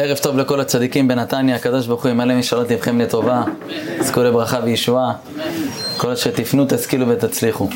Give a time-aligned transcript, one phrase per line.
[0.00, 3.42] ערב טוב לכל הצדיקים בנתניה, הקדוש ברוך הוא ימלא משאלות לבכם לטובה,
[4.00, 5.12] זכו לברכה וישועה,
[5.96, 7.68] כל שתפנו תשכילו ותצליחו.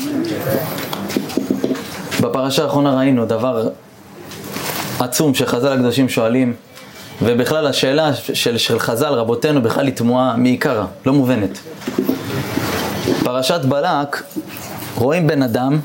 [2.21, 3.69] בפרשה האחרונה ראינו דבר
[4.99, 6.53] עצום שחז"ל הקדושים שואלים,
[7.21, 11.59] ובכלל השאלה של, של חז"ל, רבותינו, בכלל היא תמוהה מעיקרה, לא מובנת.
[13.23, 14.23] פרשת בלק,
[14.95, 15.79] רואים בן אדם,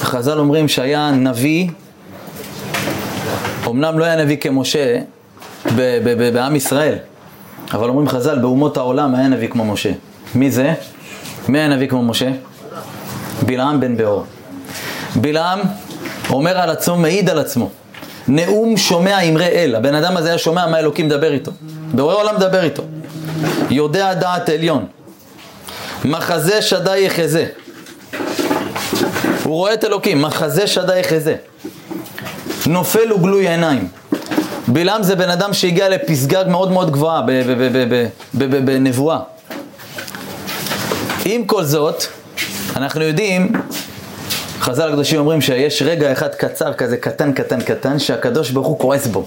[0.00, 1.68] חז"ל אומרים שהיה נביא,
[3.66, 4.98] אמנם לא היה נביא כמשה,
[6.32, 6.94] בעם ישראל.
[7.72, 9.90] אבל אומרים חז"ל, באומות העולם היה נביא כמו משה.
[10.34, 10.74] מי זה?
[11.48, 12.30] מי היה נביא כמו משה?
[13.42, 14.24] בלעם בן באור.
[15.16, 15.60] בלעם
[16.30, 17.70] אומר על עצמו, מעיד על עצמו.
[18.28, 19.74] נאום שומע אמרי אל.
[19.74, 21.52] הבן אדם הזה היה שומע מה אלוקים מדבר איתו.
[21.94, 22.82] בורא עולם מדבר איתו.
[23.70, 24.86] יודע דעת עליון.
[26.04, 27.46] מחזה שדי יחזה.
[29.44, 31.34] הוא רואה את אלוקים, מחזה שדי יחזה.
[32.66, 33.88] נופל וגלוי עיניים.
[34.68, 37.22] בלעם זה בן אדם שהגיע לפסגה מאוד מאוד גבוהה
[38.34, 39.18] בנבואה.
[41.24, 42.04] עם כל זאת,
[42.76, 43.52] אנחנו יודעים,
[44.60, 49.06] חז"ל הקדושים אומרים שיש רגע אחד קצר כזה, קטן קטן קטן, שהקדוש ברוך הוא כועס
[49.06, 49.24] בו.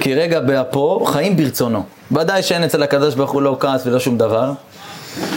[0.00, 1.82] כי רגע באפו חיים ברצונו.
[2.12, 4.52] ודאי שאין אצל הקדוש ברוך הוא לא כעס ולא שום דבר.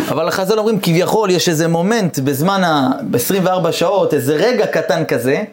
[0.10, 5.44] אבל החז"ל אומרים כביכול יש איזה מומנט בזמן ה-24 שעות, איזה רגע קטן כזה,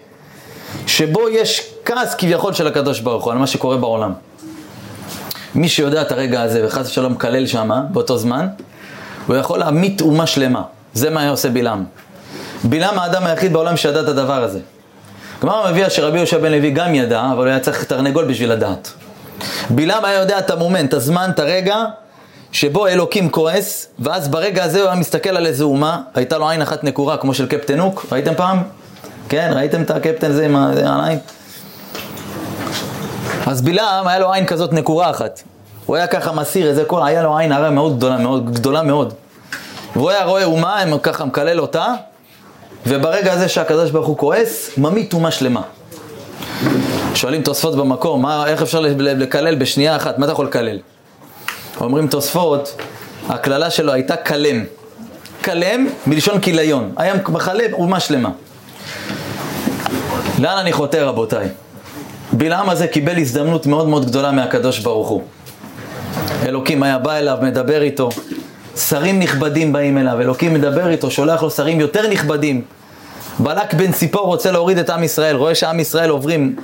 [0.86, 4.12] שבו יש כעס כביכול של הקדוש ברוך הוא על מה שקורה בעולם.
[5.54, 8.48] מי שיודע את הרגע הזה וחס ושלום מקלל שמה, באותו זמן,
[9.26, 10.62] הוא יכול להמית אומה שלמה.
[10.94, 11.84] זה מה היה עושה בלעם.
[12.64, 14.60] בלעם האדם היחיד בעולם שידע את הדבר הזה.
[15.42, 18.92] גמר המביאה שרבי יהושע בן לוי גם ידע, אבל הוא היה צריך תרנגול בשביל לדעת.
[19.70, 21.76] בלעם היה יודע את המומנט, את הזמן, את הרגע,
[22.52, 26.62] שבו אלוקים כועס, ואז ברגע הזה הוא היה מסתכל על איזה אומה, הייתה לו עין
[26.62, 28.62] אחת נקורה כמו של קפטן הוק, ראיתם פעם?
[29.32, 31.18] כן, ראיתם את הקפטן הזה עם העין?
[33.46, 35.42] אז בלעם היה לו עין כזאת נקורה אחת.
[35.86, 39.14] הוא היה ככה מסיר איזה קול, היה לו עין הרע מאוד גדולה מאוד, גדולה מאוד.
[39.96, 41.94] והוא היה רואה אומה, הם ככה מקלל אותה,
[42.86, 45.62] וברגע הזה שהקדוש ברוך הוא כועס, ממית אומה שלמה.
[47.14, 50.78] שואלים תוספות במקום, מה, איך אפשר לקלל בשנייה אחת, מה אתה יכול לקלל?
[51.80, 52.76] אומרים תוספות,
[53.28, 54.64] הקללה שלו הייתה כלם.
[55.44, 58.30] כלם מלשון כיליון, היה מחלם אומה שלמה.
[60.38, 61.48] לאן אני חוטא רבותיי?
[62.32, 65.22] בלעם הזה קיבל הזדמנות מאוד מאוד גדולה מהקדוש ברוך הוא.
[66.46, 68.08] אלוקים היה בא אליו, מדבר איתו,
[68.76, 72.62] שרים נכבדים באים אליו, אלוקים מדבר איתו, שולח לו שרים יותר נכבדים.
[73.38, 76.56] בלק בן ציפור רוצה להוריד את עם ישראל, רואה שעם ישראל עוברים,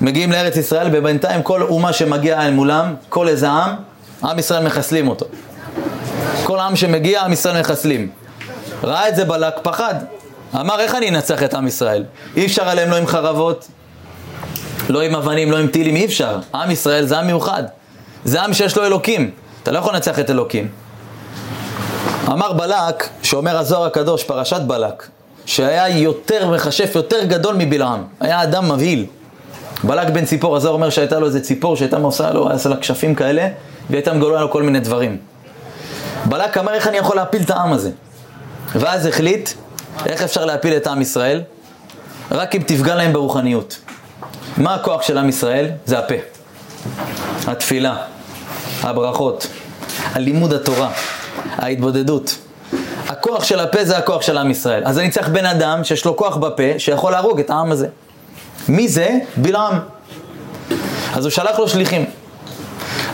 [0.00, 3.74] מגיעים לארץ ישראל, ובינתיים כל אומה שמגיעה אל מולם, כל איזה עם,
[4.24, 5.26] עם ישראל מחסלים אותו.
[6.44, 8.08] כל עם שמגיע, עם ישראל מחסלים.
[8.84, 9.94] ראה את זה בלק, פחד.
[10.54, 12.04] אמר, איך אני אנצח את עם ישראל?
[12.36, 13.68] אי אפשר עליהם לא עם חרבות,
[14.88, 16.38] לא עם אבנים, לא עם טילים, אי אפשר.
[16.54, 17.62] עם ישראל זה עם מיוחד.
[18.24, 19.30] זה עם שיש לו אלוקים.
[19.62, 20.68] אתה לא יכול לנצח את אלוקים.
[22.28, 25.06] אמר בלק, שאומר הזוהר הקדוש, פרשת בלק,
[25.46, 28.04] שהיה יותר מכשף, יותר גדול מבלעם.
[28.20, 29.06] היה אדם מבהיל.
[29.84, 33.14] בלק בן ציפור, הזוהר אומר שהייתה לו איזה ציפור שהייתה עושה לו, עשה לה כשפים
[33.14, 35.16] כאלה, והיא הייתה מגולה לו כל מיני דברים.
[36.24, 37.90] בלק אמר, איך אני יכול להפיל את העם הזה?
[38.74, 39.50] ואז החליט,
[40.06, 41.42] איך אפשר להפיל את עם ישראל?
[42.30, 43.78] רק אם תפגע להם ברוחניות.
[44.56, 45.70] מה הכוח של עם ישראל?
[45.86, 46.14] זה הפה.
[47.46, 47.96] התפילה,
[48.82, 49.46] הברכות,
[50.12, 50.90] הלימוד התורה,
[51.56, 52.36] ההתבודדות.
[53.08, 54.82] הכוח של הפה זה הכוח של עם ישראל.
[54.86, 57.88] אז אני צריך בן אדם שיש לו כוח בפה, שיכול להרוג את העם הזה.
[58.68, 59.18] מי זה?
[59.36, 59.78] בלעם.
[61.14, 62.04] אז הוא שלח לו שליחים.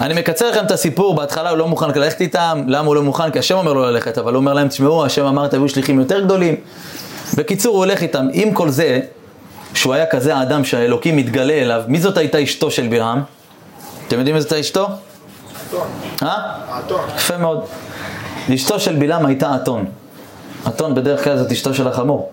[0.03, 3.31] אני מקצר לכם את הסיפור, בהתחלה הוא לא מוכן ללכת איתם, למה הוא לא מוכן?
[3.31, 6.21] כי השם אומר לו ללכת, אבל הוא אומר להם, תשמעו, השם אמר תביאו שליחים יותר
[6.21, 6.55] גדולים.
[7.37, 8.29] בקיצור, הוא הולך איתם.
[8.33, 9.01] עם כל זה,
[9.75, 13.23] שהוא היה כזה האדם שהאלוקים מתגלה אליו, מי זאת הייתה אשתו של בלעם?
[14.09, 14.87] אתם יודעים מי זאת אשתו?
[15.69, 15.87] אתון.
[16.23, 16.37] אה?
[16.79, 17.01] אתון.
[17.17, 17.65] יפה מאוד.
[18.55, 19.85] אשתו של בלעם הייתה אתון.
[20.69, 22.33] אתון בדרך כלל זאת אשתו של החמור.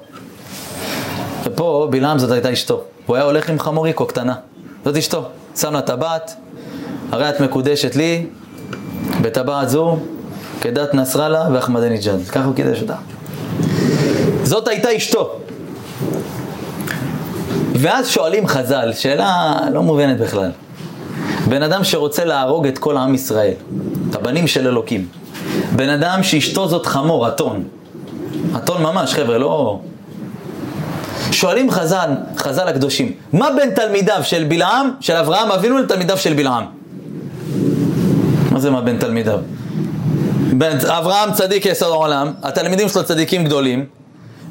[1.43, 2.83] ופה בלעם זאת הייתה אשתו.
[3.05, 4.35] הוא היה הולך עם חמוריקו קטנה.
[4.85, 5.25] זאת אשתו.
[5.55, 6.35] שם לה טבעת,
[7.11, 8.25] הרי את מקודשת לי,
[9.21, 9.97] בטבעת זו,
[10.61, 12.27] כדת נסראללה ואחמדינג'אד.
[12.31, 12.95] ככה הוא קידש אותה.
[14.43, 15.39] זאת הייתה אשתו.
[17.75, 20.51] ואז שואלים חז"ל, שאלה לא מובנת בכלל.
[21.49, 23.53] בן אדם שרוצה להרוג את כל עם ישראל,
[24.09, 25.07] את הבנים של אלוקים.
[25.75, 27.63] בן אדם שאשתו זאת חמור, אתון.
[28.55, 29.79] אתון ממש, חבר'ה, לא...
[31.31, 36.78] שואלים חז"ל, חז"ל הקדושים, מה בין תלמידיו של בלעם, של אברהם אבינו, לתלמידיו של בלעם?
[38.59, 39.39] מה זה מה בין תלמידיו?
[40.53, 43.85] בין אברהם צדיק יסוד העולם, התלמידים שלו צדיקים גדולים,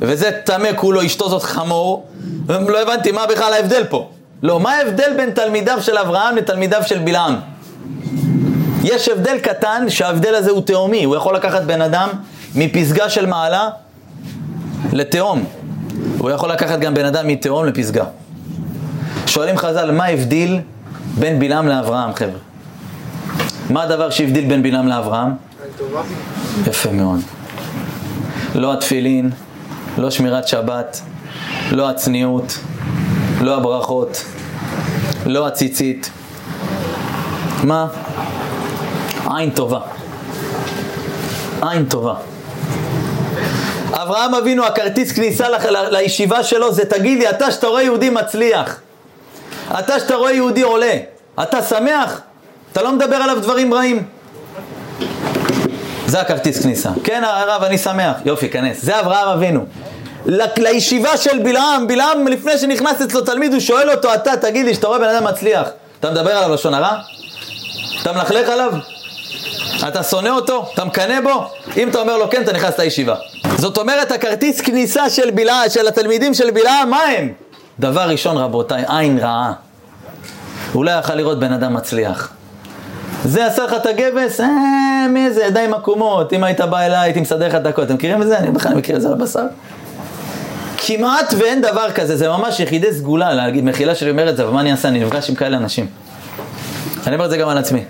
[0.00, 2.06] וזה טמא כולו, אשתו זאת חמור,
[2.48, 4.10] לא הבנתי מה בכלל ההבדל פה.
[4.42, 7.36] לא, מה ההבדל בין תלמידיו של אברהם לתלמידיו של בלעם?
[8.84, 12.08] יש הבדל קטן שההבדל הזה הוא תהומי, הוא יכול לקחת בן אדם
[12.54, 13.68] מפסגה של מעלה
[14.92, 15.44] לתהום.
[16.18, 18.04] הוא יכול לקחת גם בן אדם מתהום לפסגה.
[19.26, 20.60] שואלים חז"ל, מה הבדיל
[21.18, 22.47] בין בלעם לאברהם, חבר'ה?
[23.70, 25.30] מה הדבר שהבדיל בין בלעם לאברהם?
[26.66, 27.20] יפה מאוד.
[28.54, 29.30] לא התפילין,
[29.98, 31.00] לא שמירת שבת,
[31.70, 32.58] לא הצניעות,
[33.40, 34.24] לא הברכות,
[35.26, 36.10] לא הציצית.
[37.64, 37.86] מה?
[39.36, 39.80] עין טובה.
[41.62, 42.14] עין טובה.
[43.90, 45.46] אברהם אבינו, הכרטיס כניסה
[45.90, 48.80] לישיבה שלו זה תגיד לי, אתה שאתה רואה יהודי מצליח,
[49.78, 50.94] אתה שאתה רואה יהודי עולה,
[51.42, 52.20] אתה שמח?
[52.72, 54.04] אתה לא מדבר עליו דברים רעים.
[56.06, 56.90] זה הכרטיס כניסה.
[57.04, 58.16] כן הרב, אני שמח.
[58.24, 58.82] יופי, כנס.
[58.82, 59.64] זה אברהם אבינו.
[60.56, 64.86] לישיבה של בלעם, בלעם לפני שנכנס אצלו תלמיד, הוא שואל אותו, אתה תגיד לי שאתה
[64.86, 65.68] רואה בן אדם מצליח,
[66.00, 66.96] אתה מדבר עליו לשון הרע?
[68.02, 68.72] אתה מלכלך עליו?
[69.88, 70.70] אתה שונא אותו?
[70.74, 71.46] אתה מקנא בו?
[71.76, 73.14] אם אתה אומר לו כן, אתה נכנס לישיבה.
[73.56, 77.32] זאת אומרת, הכרטיס כניסה של בלעם, של התלמידים של בלעם, מה הם?
[77.78, 79.52] דבר ראשון, רבותיי, עין רעה.
[80.72, 82.32] הוא לא יכל לראות בן אדם מצליח.
[83.24, 87.20] זה עשה לך את הגבס, אה, מי זה, ידיים עקומות, אם היית בא אליי הייתי
[87.20, 88.38] מסדר לך את הכל, אתם מכירים את זה?
[88.38, 89.44] אני בכלל מכיר את זה על הבשר.
[90.76, 94.52] כמעט ואין דבר כזה, זה ממש יחידי סגולה להגיד, מחילה שלי אומר את זה, אבל
[94.52, 94.88] מה אני אעשה?
[94.88, 95.86] אני נפגש עם כאלה אנשים.
[97.06, 97.84] אני אומר את זה גם על עצמי.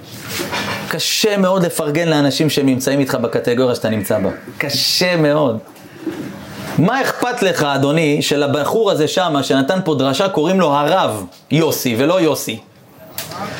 [0.88, 4.30] קשה מאוד לפרגן לאנשים שהם נמצאים איתך בקטגוריה שאתה נמצא בה.
[4.58, 5.58] קשה מאוד.
[6.78, 12.20] מה אכפת לך, אדוני, שלבחור הזה שמה, שנתן פה דרשה, קוראים לו הרב יוסי ולא
[12.20, 12.60] יוסי?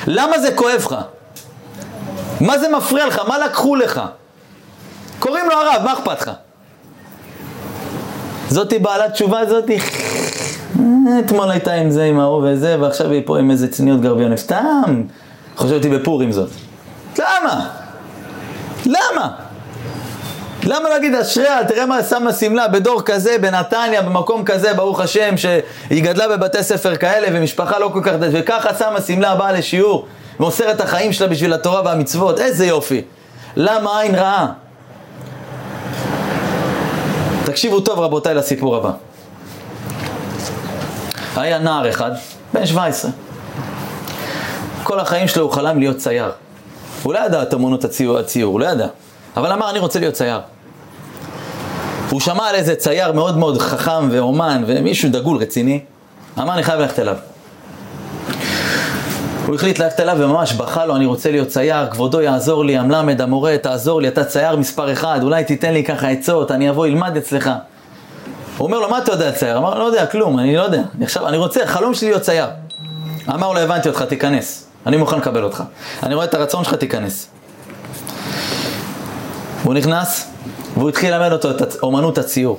[0.07, 0.97] למה זה כואב לך?
[2.41, 3.21] מה זה מפריע לך?
[3.29, 4.01] מה לקחו לך?
[5.19, 6.31] קוראים לו הרב, מה אכפת לך?
[8.49, 9.79] זאתי בעלת תשובה זאתי,
[11.19, 14.37] אתמול הייתה עם זה, עם ההוא וזה, ועכשיו היא פה עם איזה צניעות גרביון.
[14.37, 15.03] סתם,
[15.57, 16.51] חושבתי בפורים זאת.
[17.19, 17.69] למה?
[18.87, 19.31] למה?
[20.65, 26.05] למה להגיד אשריה, תראה מה שמה שמלה בדור כזה, בנתניה, במקום כזה, ברוך השם, שהיא
[26.05, 28.13] גדלה בבתי ספר כאלה, ומשפחה לא כל כך...
[28.21, 30.07] וככה שמה שמלה, באה לשיעור,
[30.41, 33.03] מוסר את החיים שלה בשביל התורה והמצוות, איזה יופי.
[33.57, 34.53] למה עין רעה?
[37.45, 38.91] תקשיבו טוב רבותיי לסיפור הבא.
[41.37, 42.11] היה נער אחד,
[42.55, 43.11] בן 17.
[44.83, 46.33] כל החיים שלו הוא חלם להיות צייר.
[47.03, 48.87] הוא לא ידע את אמונות הציור, הציור, הוא לא ידע.
[49.37, 50.41] אבל אמר, אני רוצה להיות צייר.
[52.11, 55.81] הוא שמע על איזה צייר מאוד מאוד חכם ואומן ומישהו דגול רציני.
[56.39, 57.17] אמר, אני חייב ללכת אליו.
[59.49, 63.21] הוא החליט ללכת אליו וממש בכה לו, אני רוצה להיות צייר, כבודו יעזור לי, המלמד,
[63.21, 67.17] המורה, תעזור לי, אתה צייר מספר אחד, אולי תיתן לי ככה עצות, אני אבוא, אלמד
[67.17, 67.51] אצלך.
[68.59, 69.59] הוא אומר לו, מה אתה יודע צייר?
[69.59, 70.83] אמר לא יודע, כלום, אני לא יודע.
[71.03, 72.47] עכשיו, אני רוצה, חלום שלי להיות צייר.
[73.29, 74.67] אמר לו, הבנתי אותך, תיכנס.
[74.87, 75.63] אני מוכן לקבל אותך.
[76.03, 77.29] אני רואה את הרצון שלך, תיכנס.
[79.63, 80.31] הוא נכנס,
[80.75, 82.59] והוא התחיל ללמד אותו את אומנות הציור.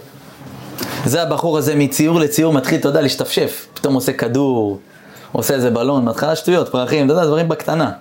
[1.05, 3.67] זה הבחור הזה מציור לציור מתחיל, אתה יודע, להשתפשף.
[3.73, 4.79] פתאום עושה כדור,
[5.31, 7.91] עושה איזה בלון, בהתחלה שטויות, פרחים, אתה יודע, דברים בקטנה.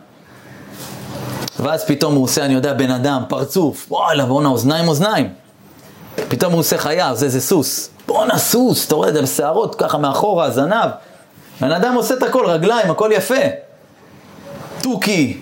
[1.60, 5.32] ואז פתאום הוא עושה, אני יודע, בן אדם, פרצוף, וואלה, בואנה, אוזניים, אוזניים.
[6.28, 7.90] פתאום הוא עושה חיה, זה איזה סוס.
[8.06, 10.90] בואנה, סוס, אתה רואה זה בשערות, ככה מאחורה, זנב.
[11.60, 13.34] בן אדם עושה את הכל, רגליים, הכל יפה.
[14.82, 15.40] תוכי.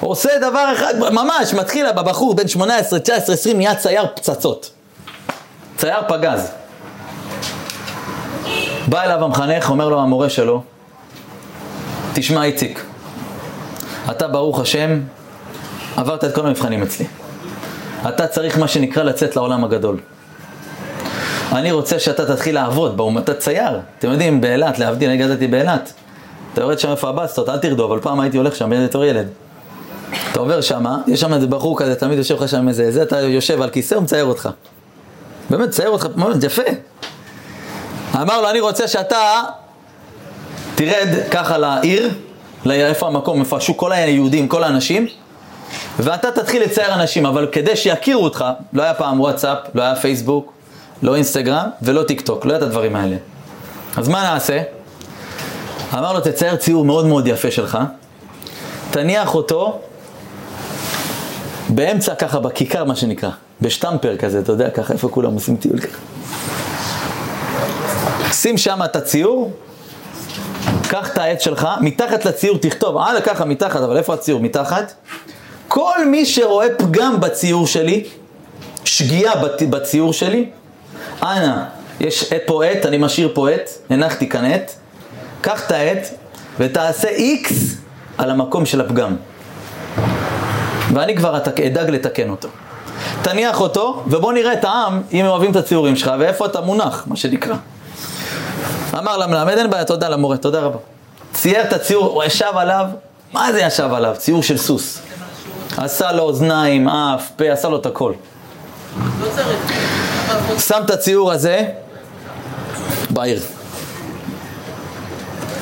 [0.00, 4.70] עושה דבר אחד, ממש, מתחיל בבחור בן 18, 19, 20, נהיה צייר פצצות.
[5.76, 6.50] צייר פגז.
[8.88, 10.62] בא אליו המחנך, אומר לו המורה שלו,
[12.14, 12.84] תשמע איציק,
[14.10, 15.00] אתה ברוך השם,
[15.96, 17.06] עברת את כל המבחנים אצלי.
[18.08, 19.98] אתה צריך מה שנקרא לצאת לעולם הגדול.
[21.52, 23.80] אני רוצה שאתה תתחיל לעבוד באום, אתה צייר.
[23.98, 25.92] אתם יודעים, באילת, להבדיל, אני גדלתי באילת.
[26.52, 29.26] אתה יורד שם איפה הבסטות, אל תרדו, אבל פעם הייתי הולך שם בתור ילד.
[30.32, 33.20] אתה עובר שם, יש שם איזה בחור כזה, תמיד יושב לך שם איזה, זה אתה
[33.20, 34.48] יושב על כיסא, הוא מצייר אותך.
[35.50, 36.06] באמת, מצייר אותך,
[36.42, 36.62] יפה.
[38.14, 39.42] אמר לו, אני רוצה שאתה
[40.74, 42.10] תרד ככה לעיר,
[42.64, 45.06] לאיפה המקום, איפה השוק, כל היהודים, כל האנשים,
[45.98, 50.52] ואתה תתחיל לצייר אנשים, אבל כדי שיכירו אותך, לא היה פעם וואטסאפ, לא היה פייסבוק,
[51.02, 53.16] לא אינסטגרם ולא טיק טוק, לא היה את הדברים האלה.
[53.96, 54.62] אז מה נעשה?
[55.94, 57.78] אמר לו, תצייר ציור מאוד מאוד יפה שלך,
[58.90, 59.80] תניח אותו
[61.68, 65.98] באמצע ככה, בכיכר מה שנקרא, בשטמפר כזה, אתה יודע, ככה, איפה כולם עושים טיול ככה.
[68.32, 69.50] שים שם את הציור,
[70.92, 74.40] קח את העץ שלך, מתחת לציור תכתוב, אה, ככה מתחת, אבל איפה הציור?
[74.40, 74.92] מתחת.
[75.68, 78.04] כל מי שרואה פגם בציור שלי,
[78.84, 79.32] שגיאה
[79.70, 80.50] בציור שלי,
[81.22, 81.64] אנא,
[82.00, 84.72] יש פה עט, אני משאיר פה עט, הנחתי כאן עט,
[85.40, 86.08] קח את העט
[86.58, 87.76] ותעשה איקס
[88.18, 89.16] על המקום של הפגם.
[90.94, 92.48] ואני כבר אדאג לתקן אותו.
[93.22, 97.04] תניח אותו, ובוא נראה את העם, אם הם אוהבים את הציורים שלך, ואיפה אתה מונח,
[97.06, 97.54] מה שנקרא.
[98.98, 100.78] אמר למלמד, אין בעיה, תודה למורה, תודה רבה.
[101.32, 102.86] צייר את הציור, הוא ישב עליו,
[103.32, 104.14] מה זה ישב עליו?
[104.18, 104.98] ציור של סוס.
[105.76, 108.12] עשה לו אוזניים, אף, פה, עשה לו את הכל.
[110.58, 111.64] שם את הציור הזה
[113.10, 113.40] בעיר.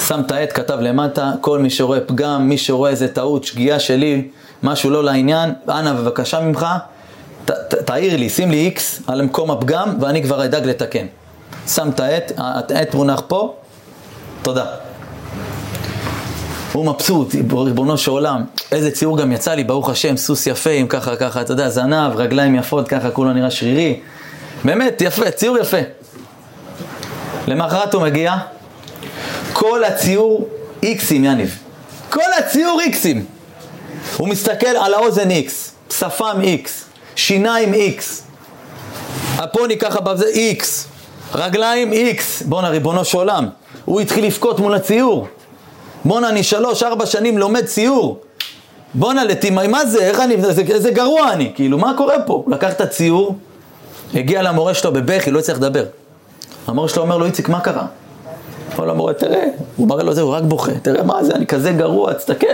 [0.09, 4.29] שם את העט, כתב למטה, כל מי שרואה פגם, מי שרואה איזה טעות, שגיאה שלי,
[4.63, 6.67] משהו לא לעניין, אנא בבקשה ממך,
[7.45, 11.07] ת, ת, תעיר לי, שים לי איקס על מקום הפגם ואני כבר אדאג לתקן.
[11.75, 12.33] שם את העט,
[12.71, 13.55] העט מונח פה,
[14.43, 14.65] תודה.
[16.73, 20.87] הוא מבסוט, ריבונו של עולם, איזה ציור גם יצא לי, ברוך השם, סוס יפה עם
[20.87, 24.01] ככה ככה, אתה יודע, זנב, רגליים יפות, ככה כולו נראה שרירי.
[24.65, 25.77] באמת, יפה, ציור יפה.
[27.47, 28.35] למחרת הוא מגיע,
[29.53, 30.49] כל הציור
[30.83, 31.59] איקסים, יניב.
[32.11, 33.25] כל הציור איקסים.
[34.17, 36.85] הוא מסתכל על האוזן איקס, שפם איקס,
[37.17, 38.23] שיניים איקס,
[39.37, 40.90] הפוני ככה בזה איקס,
[41.35, 42.43] רגליים איקס.
[42.43, 43.49] בואנה, ריבונו של עולם,
[43.85, 45.27] הוא התחיל לבכות מול הציור.
[46.05, 48.19] בואנה, אני שלוש, ארבע שנים לומד ציור.
[48.95, 49.99] בואנה, לטימאי, מה זה?
[49.99, 52.33] איך אני, איזה, איזה גרוע אני, כאילו, מה קורה פה?
[52.33, 53.37] הוא לקח את הציור,
[54.15, 55.85] הגיע למורה שלו בבכי, לא הצליח לדבר.
[56.67, 57.87] המורה שלו אומר לו, איציק, מה קרה?
[58.73, 59.45] אומר לו, המורה, תראה,
[59.77, 62.47] הוא מראה לו זה, הוא רק בוכה, תראה מה זה, אני כזה גרוע, תסתכל.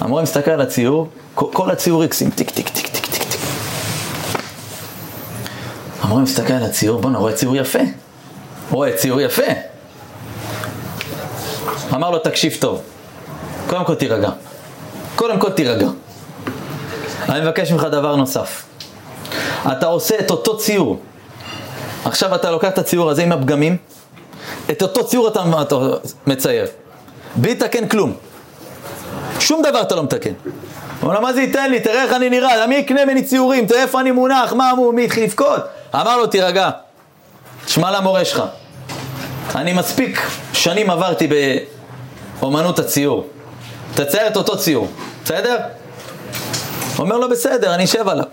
[0.00, 2.95] המורה מסתכל על הציור, כל הציור איקסים, טיק, טיק, טיק.
[6.06, 7.78] המורה מסתכל על הציור, בואנה, רואה ציור יפה.
[8.70, 9.42] רואה ציור יפה.
[11.94, 12.80] אמר לו, תקשיב טוב,
[13.66, 14.30] קודם כל תירגע.
[15.16, 15.88] קודם כל תירגע.
[17.28, 18.64] אני מבקש ממך דבר נוסף.
[19.72, 20.98] אתה עושה את אותו ציור.
[22.04, 23.76] עכשיו אתה לוקח את הציור הזה עם הפגמים,
[24.70, 25.76] את אותו ציור אתה, אתה
[26.26, 26.66] מצייר.
[27.36, 28.12] בלי לתקן כלום.
[29.40, 30.32] שום דבר אתה לא מתקן.
[31.00, 31.80] הוא אומר, מה זה ייתן לי?
[31.80, 33.66] תראה איך אני נראה, מי יקנה ממני ציורים?
[33.66, 35.75] תראה איפה אני מונח, מה אמרו, מי התחיל לבכות?
[35.94, 36.70] אמר לו, תירגע,
[37.66, 38.42] שמע למורה שלך.
[39.54, 41.28] אני מספיק שנים עברתי
[42.40, 43.26] באומנות הציור.
[43.94, 44.88] תצייר את אותו ציור,
[45.24, 45.56] בסדר?
[46.98, 48.24] אומר לו, בסדר, אני אשב עליו.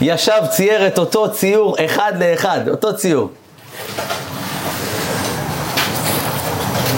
[0.00, 3.30] ישב, צייר את אותו ציור אחד לאחד, אותו ציור.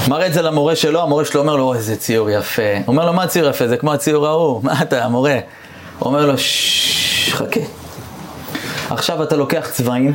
[0.08, 2.62] מראה את זה למורה שלו, המורה שלו אומר לו, איזה ציור יפה.
[2.86, 3.68] אומר לו, מה ציור יפה?
[3.68, 4.60] זה כמו הציור ההוא.
[4.62, 5.38] מה אתה, המורה?
[6.00, 7.60] אומר לו, ששש, חכה.
[8.90, 10.14] עכשיו אתה לוקח צבעים,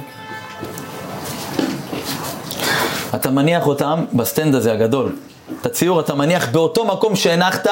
[3.15, 5.15] אתה מניח אותם בסטנד הזה הגדול.
[5.61, 7.67] את הציור אתה מניח באותו מקום שהנחת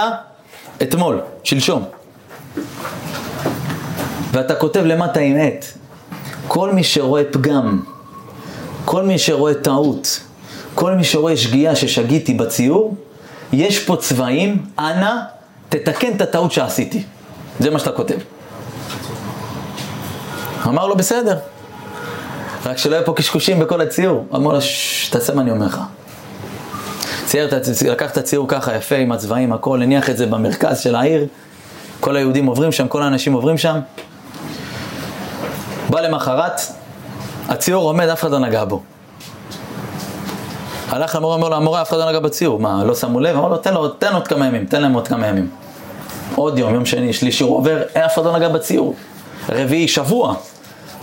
[0.81, 1.85] אתמול, שלשום.
[4.31, 5.65] ואתה כותב למטה עם עט,
[6.47, 7.81] כל מי שרואה פגם,
[8.85, 10.19] כל מי שרואה טעות,
[10.75, 12.95] כל מי שרואה שגיאה ששגיתי בציור,
[13.53, 15.15] יש פה צבעים, אנא,
[15.69, 17.03] תתקן את הטעות שעשיתי.
[17.59, 18.17] זה מה שאתה כותב.
[20.67, 21.37] אמר לו, בסדר.
[22.65, 24.25] רק שלא יהיה פה קשקושים בכל הציור.
[24.35, 25.79] אמר לו, ששש, תעשה מה אני אומר לך.
[27.25, 27.49] צייר,
[27.91, 31.27] לקח את הציור ככה יפה עם הצבעים, הכל, הניח את זה במרכז של העיר.
[31.99, 33.79] כל היהודים עוברים שם, כל האנשים עוברים שם.
[35.89, 36.61] בא למחרת,
[37.47, 38.81] הציור עומד, אף אחד לא נגע בו.
[40.89, 42.59] הלך למורה, אומר לו, המורה, אף אחד לא נגע בציור.
[42.59, 43.37] מה, לא שמו לב?
[43.37, 45.49] אמר לו, תן לו, תן עוד כמה ימים, תן להם עוד כמה ימים.
[46.35, 48.95] עוד יום, יום שני, שלישי, הוא עובר, אף אחד לא נגע בציור.
[49.49, 50.35] רביעי, שבוע.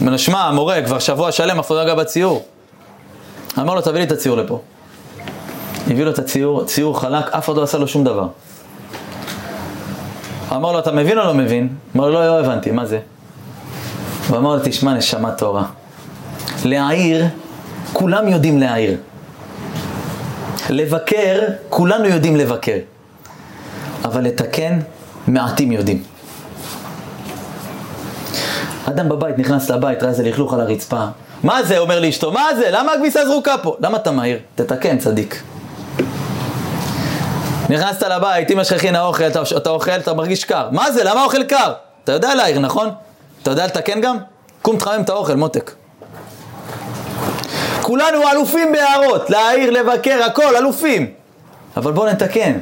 [0.00, 2.44] אומר לו, שמע, המורה, כבר שבוע שלם, אף אחד לא נגע בציור.
[3.58, 4.60] אמר לו, תביא לי את הציור לפה.
[5.90, 8.28] הביא לו את הציור, ציור חלק, אף אחד לא עשה לו שום דבר.
[10.52, 11.68] אמר לו, אתה מבין או לא מבין?
[11.96, 13.00] אמר לו, לא, לא הבנתי, מה זה?
[14.28, 15.64] הוא אמר לו, תשמע, נשמה תורה.
[16.64, 17.24] להעיר,
[17.92, 18.96] כולם יודעים להעיר.
[20.70, 22.78] לבקר, כולנו יודעים לבקר.
[24.04, 24.78] אבל לתקן,
[25.28, 26.02] מעטים יודעים.
[28.88, 31.04] אדם בבית נכנס לבית, ראה איזה לכלוך על הרצפה.
[31.42, 31.78] מה זה?
[31.78, 32.68] אומר לאשתו, מה זה?
[32.70, 33.76] למה הכביסה זרוקה פה?
[33.80, 34.38] למה אתה מהיר?
[34.54, 35.42] תתקן, צדיק.
[37.70, 40.68] נכנסת לבית, אמא שלך הכינה אוכל, אתה, אתה אוכל, אתה מרגיש קר.
[40.72, 41.04] מה זה?
[41.04, 41.72] למה אוכל קר?
[42.04, 42.88] אתה יודע להעיר, נכון?
[43.42, 44.16] אתה יודע לתקן גם?
[44.62, 45.72] קום תחמם את האוכל, מותק.
[47.82, 51.06] כולנו אלופים בהערות, להעיר, לבקר, הכל, אלופים.
[51.76, 52.58] אבל בואו נתקן.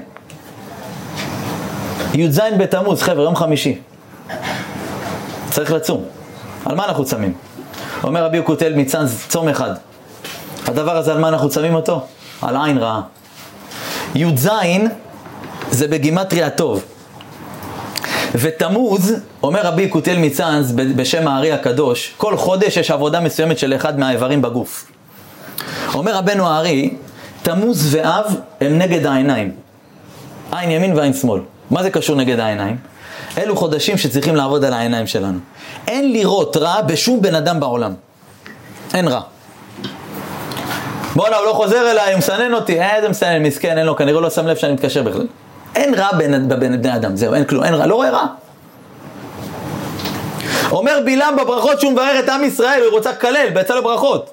[2.15, 3.79] י"ז בתמוז, חבר'ה, יום חמישי.
[5.51, 6.05] צריך לצום.
[6.65, 7.33] על מה אנחנו צמים?
[8.05, 9.75] אומר רבי יקותל מצאנז, צום אחד.
[10.67, 12.07] הדבר הזה, על מה אנחנו צמים אותו?
[12.43, 13.01] על עין רעה.
[14.15, 14.49] י"ז
[15.71, 16.85] זה בגימטריה הטוב.
[18.35, 23.99] ותמוז, אומר רבי יקותל מצאנז בשם הארי הקדוש, כל חודש יש עבודה מסוימת של אחד
[23.99, 24.87] מהאיברים בגוף.
[25.95, 26.97] אומר רבנו הארי,
[27.43, 29.53] תמוז ואב הם נגד העיניים.
[30.53, 31.41] עין ימין ועין שמאל.
[31.71, 32.77] מה זה קשור נגד העיניים?
[33.39, 35.39] אלו חודשים שצריכים לעבוד על העיניים שלנו.
[35.87, 37.95] אין לראות רע בשום בן אדם בעולם.
[38.95, 39.21] אין רע.
[41.17, 42.81] בואנה, הוא לא חוזר אליי, הוא מסנן אותי.
[42.81, 45.27] אה, איזה מסנן, מסכן, אין לו, כנראה לא שם לב שאני מתקשר בכלל.
[45.75, 46.09] אין רע
[46.49, 48.27] בבני בני אדם, זהו, אין כלום, אין רע, לא רואה רע.
[50.71, 54.31] אומר בלעם בברכות שהוא מברך את עם ישראל, הוא רוצה לקלל, ביצע לו ברכות.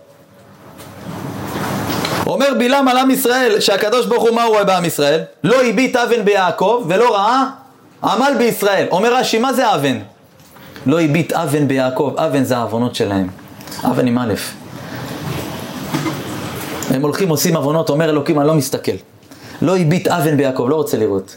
[2.27, 5.19] אומר בלעם על עם ישראל, שהקדוש ברוך הוא מה הוא רואה בעם ישראל?
[5.43, 7.43] לא הביט אבן ביעקב ולא ראה
[8.03, 8.87] עמל בישראל.
[8.91, 9.99] אומר רש"י, מה זה אבן?
[10.85, 13.27] לא הביט אבן ביעקב, אבן זה העוונות שלהם.
[13.83, 14.33] אבן עם א'.
[16.89, 18.91] הם הולכים, עושים עוונות, אומר אלוקים, אני לא מסתכל.
[19.61, 21.35] לא הביט אבן ביעקב, לא רוצה לראות.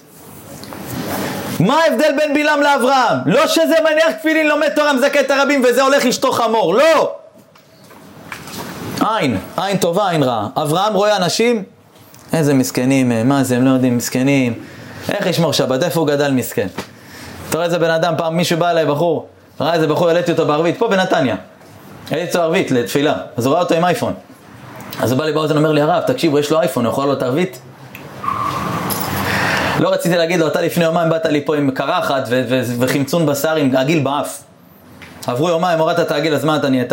[1.60, 3.18] מה ההבדל בין בלעם לאברהם?
[3.26, 7.12] לא שזה מניח תפילין, לומד תורה, מזכה את הרבים וזה הולך לשתוך חמור, לא!
[9.00, 10.48] עין, עין טובה, עין רעה.
[10.56, 11.62] אברהם רואה אנשים,
[12.32, 14.54] איזה מסכנים, מה זה, הם לא יודעים, מסכנים.
[15.08, 15.82] איך ישמור שבת?
[15.82, 16.66] איפה הוא גדל מסכן?
[17.48, 19.26] אתה רואה איזה בן אדם, פעם מישהו בא אליי, בחור,
[19.60, 21.36] ראה איזה בחור, העליתי אותו בערבית, פה בנתניה.
[22.10, 24.14] העליתי אותו ערבית לתפילה, אז הוא ראה אותו עם אייפון.
[25.00, 27.22] אז הוא בא לי באוזן, אומר לי, הרב, תקשיבו, יש לו אייפון, הוא יכול לעלות
[27.22, 27.58] ערבית?
[29.80, 32.28] לא רציתי להגיד לו, אתה לפני יומיים באת לי פה עם קרחת
[32.78, 34.42] וחמצון בשר עם עגיל באף.
[35.26, 36.92] עברו יומיים, הורדת את העגיל, אז מה אתה נהיית?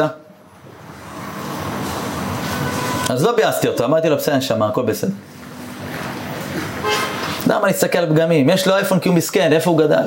[3.09, 5.11] אז לא ביאסתי אותו, אמרתי לו, בסדר, נשמה, הכל בסדר.
[7.51, 8.49] למה להסתכל על פגמים?
[8.49, 10.03] יש לו אייפון כי הוא מסכן, איפה הוא גדל?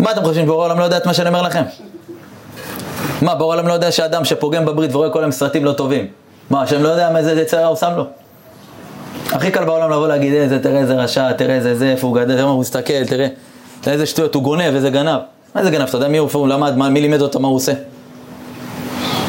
[0.00, 1.62] מה אתם חושבים, בורא העולם לא יודע את מה שאני אומר לכם?
[3.22, 6.06] מה, בורא העולם לא יודע שאדם שפוגם בברית ורואה כל היום סרטים לא טובים?
[6.50, 8.04] מה, השם לא יודע איזה יצר הוא שם לו?
[9.32, 12.34] הכי קל בעולם לבוא להגיד, איזה, תראה איזה רשע, תראה איזה זה, איפה הוא גדל,
[12.34, 13.26] תראה מה הוא מסתכל, תראה,
[13.86, 15.20] איזה שטויות, הוא גונב, איזה גנב.
[15.54, 15.88] מה זה גנב?
[15.88, 17.72] אתה יודע מי הוא למד, מי לימד אותו, מה הוא עושה?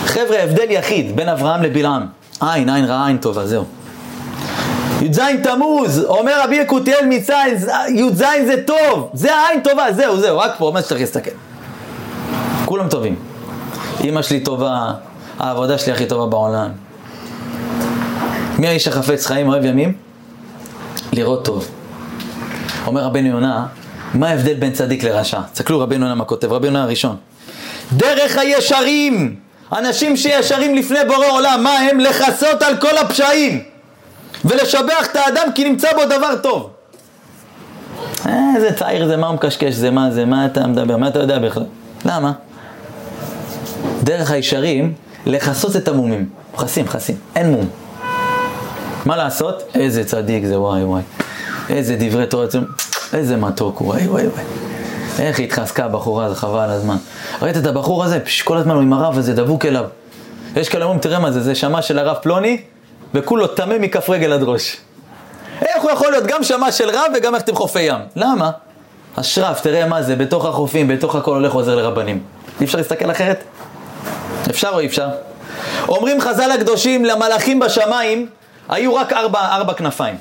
[0.06, 2.06] חבר'ה, הבדל יחיד בין אברהם לבלעם.
[2.42, 3.64] עין, עין רעה, עין טובה, זהו.
[5.02, 7.58] י"ז תמוז, אומר רבי יקותיאל מצין,
[7.96, 11.32] י"ז זה טוב, זה העין טובה, זהו, זהו, רק פה, מה שצריך להסתכל.
[12.66, 13.16] כולם טובים.
[14.04, 14.92] אמא שלי טובה,
[15.40, 16.72] העבודה שלי הכי טובה בעולם.
[18.58, 19.94] מי האיש החפץ חיים אוהב ימים?
[21.14, 21.68] לראות טוב.
[22.88, 23.66] אומר רבנו יונה,
[24.14, 25.40] מה ההבדל בין צדיק לרשע?
[25.54, 27.16] תסתכלו רבנו יונה מה כותב, רבנו יונה הראשון.
[27.94, 29.36] דרך הישרים,
[29.78, 32.00] אנשים שישרים לפני בורא עולם, מה הם?
[32.00, 33.64] לכסות על כל הפשעים
[34.46, 36.70] ולשבח את האדם כי נמצא בו דבר טוב.
[38.26, 41.20] איזה אה, צעיר זה, מה הוא מקשקש זה, מה זה, מה אתה מדבר, מה אתה
[41.20, 41.64] יודע בכלל?
[42.06, 42.32] למה?
[44.04, 44.94] דרך הישרים,
[45.26, 46.30] לכסות את המומים.
[46.54, 47.70] מכסים, מכסים, אין מום.
[49.06, 49.64] מה לעשות?
[49.76, 51.02] איזה צדיק זה, וואי וואי.
[51.70, 52.46] איזה דברי תורה,
[53.14, 54.44] איזה מתוק, וואי וואי וואי.
[55.20, 56.98] איך התחזקה הבחורה הזו, חבל הזמן.
[57.42, 58.20] ראית את הבחור הזה?
[58.20, 59.86] פש, כל הזמן הוא עם הרב הזה, דבוק אליו.
[60.56, 62.62] יש כאלה אומרים, תראה מה זה, זה שמע של הרב פלוני,
[63.14, 64.78] וכולו טמא מכף רגל עד ראש.
[65.62, 68.00] איך הוא יכול להיות גם שמע של רב וגם איך אתם חופי ים?
[68.16, 68.52] למה?
[69.16, 72.24] אשרף, תראה מה זה, בתוך החופים, בתוך הכל הולך ועוזר לרבנים.
[72.60, 73.44] אי אפשר להסתכל אחרת?
[74.50, 75.08] אפשר או אי אפשר?
[75.88, 78.30] אומרים חז"ל הקדושים, למלאכים בשמיים
[78.70, 80.16] היו רק ארבע, ארבע כנפיים.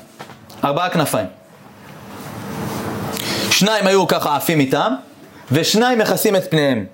[0.63, 1.27] ארבעה כנפיים.
[3.51, 4.93] שניים היו ככה עפים איתם,
[5.51, 6.85] ושניים מכסים את פניהם.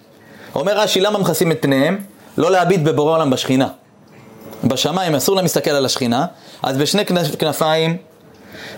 [0.55, 1.97] אומר רש"י, למה מכסים את פניהם?
[2.37, 3.67] לא להביט בבורא עולם בשכינה.
[4.63, 6.25] בשמיים אסור להם להסתכל על השכינה,
[6.63, 7.05] אז בשני
[7.39, 7.97] כנפיים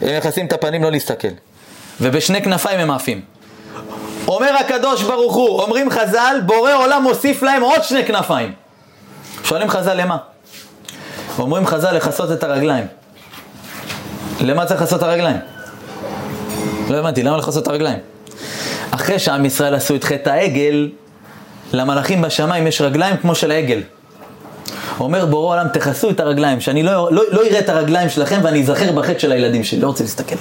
[0.02, 1.28] הם מכסים את הפנים לא להסתכל.
[2.02, 3.22] ובשני כנפיים הם עפים.
[4.28, 8.54] אומר הקדוש ברוך הוא, אומרים חז"ל, בורא עולם מוסיף להם עוד שני כנפיים.
[9.44, 10.18] שואלים חז"ל למה?
[11.40, 12.88] אומרים חז"ל לכסות את הרגליים.
[14.42, 15.38] למה צריך לכסות את הרגליים?
[16.90, 18.00] לא הבנתי, למה לכסות את הרגליים?
[18.92, 20.90] אחרי שעם ישראל עשו את חטא העגל,
[21.74, 23.82] למלאכים בשמיים יש רגליים כמו של העגל.
[25.00, 28.62] אומר בורא עולם, תכסו את הרגליים, שאני לא, לא, לא אראה את הרגליים שלכם ואני
[28.62, 30.36] אזכר בחטא של הילדים שלי, לא רוצה להסתכל.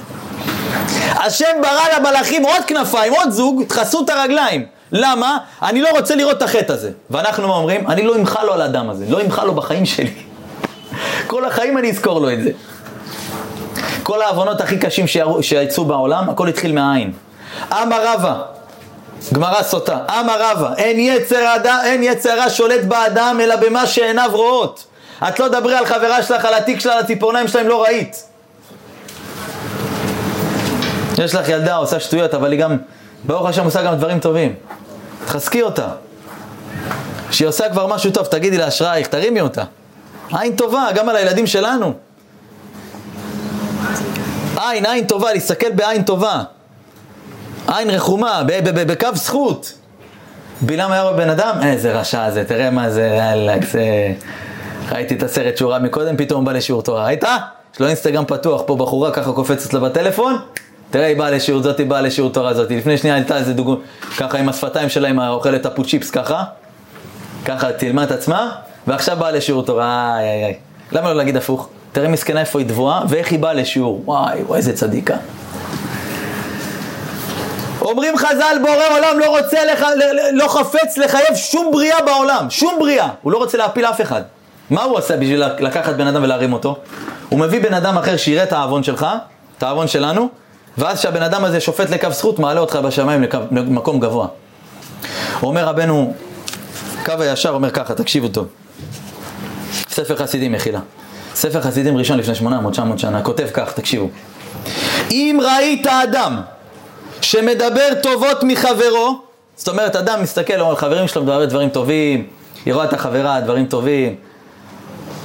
[1.27, 4.67] השם ברא למלאכים עוד כנפיים, עוד זוג, תכסו את הרגליים.
[4.93, 5.39] למה?
[5.63, 6.91] אני לא רוצה לראות את החטא הזה.
[7.11, 7.91] ואנחנו אומרים?
[7.91, 10.13] אני לא אמחל לו על האדם הזה, לא אמחל לו בחיים שלי.
[11.27, 12.51] כל החיים אני אזכור לו את זה.
[14.03, 15.05] כל העוונות הכי קשים
[15.41, 17.13] שיצאו בעולם, הכל התחיל מהעין.
[17.73, 18.43] אמר רבא,
[19.33, 24.85] גמרא סוטה, אמר רבא, אין יצר, אדם, אין יצרה שולט באדם אלא במה שעיניו רואות.
[25.29, 28.23] את לא דברי על חברה שלך, על התיק שלה, על הציפורניים שלהם, לא ראית.
[31.19, 32.77] יש לך ילדה, עושה שטויות, אבל היא גם,
[33.25, 34.55] ברוך השם, עושה גם דברים טובים.
[35.27, 35.89] תחזקי אותה.
[37.31, 39.65] שהיא עושה כבר משהו טוב, תגידי לה אשרייך, תרימי אותה.
[40.33, 41.93] עין טובה, גם על הילדים שלנו.
[44.57, 46.43] עין, עין טובה, להסתכל בעין טובה.
[47.69, 48.43] עין רחומה,
[48.87, 49.73] בקו זכות.
[50.61, 54.13] בלעם היה בן אדם, איזה רשע זה, תראה מה זה, יאללה, זה...
[54.93, 57.25] ראיתי את הסרט שהוא ראה מקודם, פתאום בא לשיעור תורה, ראית?
[57.75, 60.37] יש לו אינסטגרם פתוח, פה בחורה ככה קופצת לה בטלפון,
[60.91, 62.77] תראה, היא באה לשיעור, זאתי באה לשיעור תורה זאתי.
[62.77, 63.77] לפני שנייה הייתה איזה דוגמא,
[64.17, 66.45] ככה עם השפתיים שלה, עם האוכלת הפוט צ'יפס ככה,
[67.45, 68.51] ככה תלמד את עצמה,
[68.87, 70.55] ועכשיו באה לשיעור תורה, איי איי איי.
[70.93, 71.69] למה לא להגיד הפוך?
[71.93, 74.03] תראה מסכנה איפה היא דבועה, ואיך היא באה לשיעור.
[74.05, 75.17] וואי, וואי, איזה צדיקה.
[77.87, 79.83] אומרים חז"ל, בורא עולם לא רוצה, לח...
[80.33, 83.09] לא חפץ לחייב שום בריאה בעולם, שום בריאה.
[83.23, 84.23] הוא לא רוצה להפיל אף אחד.
[84.71, 86.79] מה הוא עושה בשביל לקחת בן אדם ולהרים אותו?
[87.29, 89.07] הוא מביא בן אדם אחר שיראה את העוון שלך,
[89.59, 90.29] את העוון שלנו,
[90.79, 94.27] ואז שהבן אדם הזה שופט לקו זכות, מעלה אותך בשמיים למקום גבוה.
[95.43, 96.15] אומר רבנו,
[97.05, 98.47] קו הישר אומר ככה, תקשיבו טוב.
[99.91, 100.81] ספר חסידים מחילה.
[101.35, 104.09] ספר חסידים ראשון לפני 800-900 שנה, כותב כך, תקשיבו.
[105.11, 106.41] אם ראית אדם
[107.27, 109.19] שמדבר טובות מחברו,
[109.57, 112.27] זאת אומרת, אדם מסתכל, אומר, חברים שלו מדבר דברים טובים,
[112.67, 114.15] היא רואה את החברה, דברים טובים.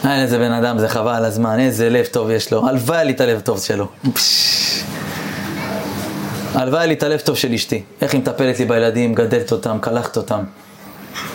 [0.04, 3.12] אין איזה בן אדם, זה חבל על הזמן, איזה לב טוב יש לו, הלוואי לי
[3.12, 3.88] את הלב טוב שלו.
[6.54, 10.18] הלוואי לי את הלב טוב של אשתי, איך היא מטפלת לי בילדים, גדלת אותם, קלחת
[10.18, 10.44] אותם,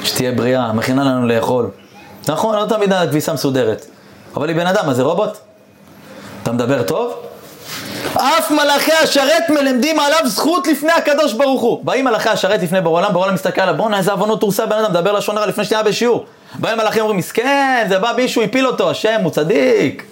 [0.04, 1.70] שתהיה בריאה, מכינה לנו לאכול.
[2.28, 3.86] נכון, לא תמיד הכביסה מסודרת,
[4.36, 5.36] אבל היא בן אדם, אז זה רובוט?
[6.42, 7.14] אתה מדבר טוב?
[8.14, 11.84] אף מלאכי השרת מלמדים עליו זכות לפני הקדוש ברוך הוא.
[11.84, 14.76] באים מלאכי השרת לפני בור עולם, בור עולם מסתכל עליו, בואנה איזה עוונות תורסה בן
[14.76, 16.26] אדם, מדבר לשון הרע לפני שנייה בשיעור.
[16.54, 20.04] באים מלאכים אומרים, מסכן, זה בא מישהו, הפיל אותו, השם, הוא צדיק.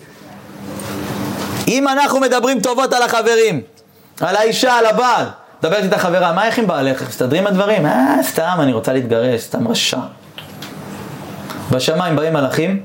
[1.68, 3.61] אם אנחנו מדברים טובות על החברים,
[4.20, 5.24] על האישה, על הבעל,
[5.62, 7.02] מדברת איתה חברה, מה איך עם בעלך?
[7.09, 7.87] מסתדרים הדברים?
[7.87, 9.98] אה, סתם, אני רוצה להתגרש, סתם רשע.
[11.70, 12.83] בשמיים באים מלאכים,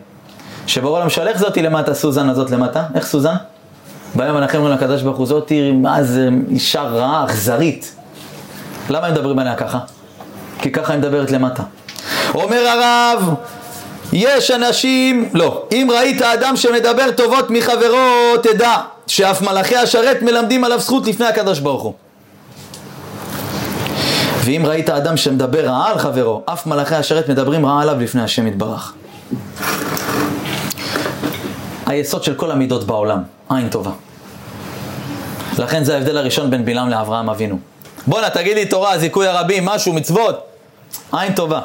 [0.67, 2.84] שבור עולם שואל איך זאתי למטה, סוזן הזאת למטה?
[2.95, 3.36] איך סוזן?
[4.15, 7.95] באים מלאכים אומרים לקדוש ברוך הוא, זאתי, מה זה אישה רעה, אכזרית.
[8.89, 9.80] למה הם מדברים עליה ככה?
[10.62, 11.63] כי ככה היא מדברת למטה.
[12.36, 13.34] אומר הרב,
[14.13, 18.76] יש אנשים, לא, אם ראית אדם שמדבר טובות מחברו, תדע
[19.08, 21.93] שאף מלאכי השרת מלמדים עליו זכות לפני הקדוש ברוך הוא.
[24.43, 28.48] ואם ראית אדם שמדבר רעה על חברו, אף מלאכי השרת מדברים רעה עליו לפני השם
[28.48, 28.93] יתברך.
[31.86, 33.92] היסוד של כל המידות בעולם, עין טובה.
[35.60, 37.60] לכן זה ההבדל הראשון בין בלעם לאברהם אבינו.
[38.08, 40.46] בואנה, תגיד לי תורה, זיכוי הרבים, משהו, מצוות.
[41.14, 41.62] עין טובה.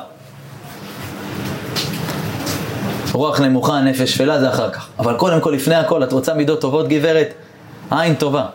[3.12, 4.88] רוח נמוכה, נפש שפלה זה אחר כך.
[4.98, 7.34] אבל קודם כל, לפני הכל, את רוצה מידות טובות, גברת?
[7.90, 8.46] עין טובה.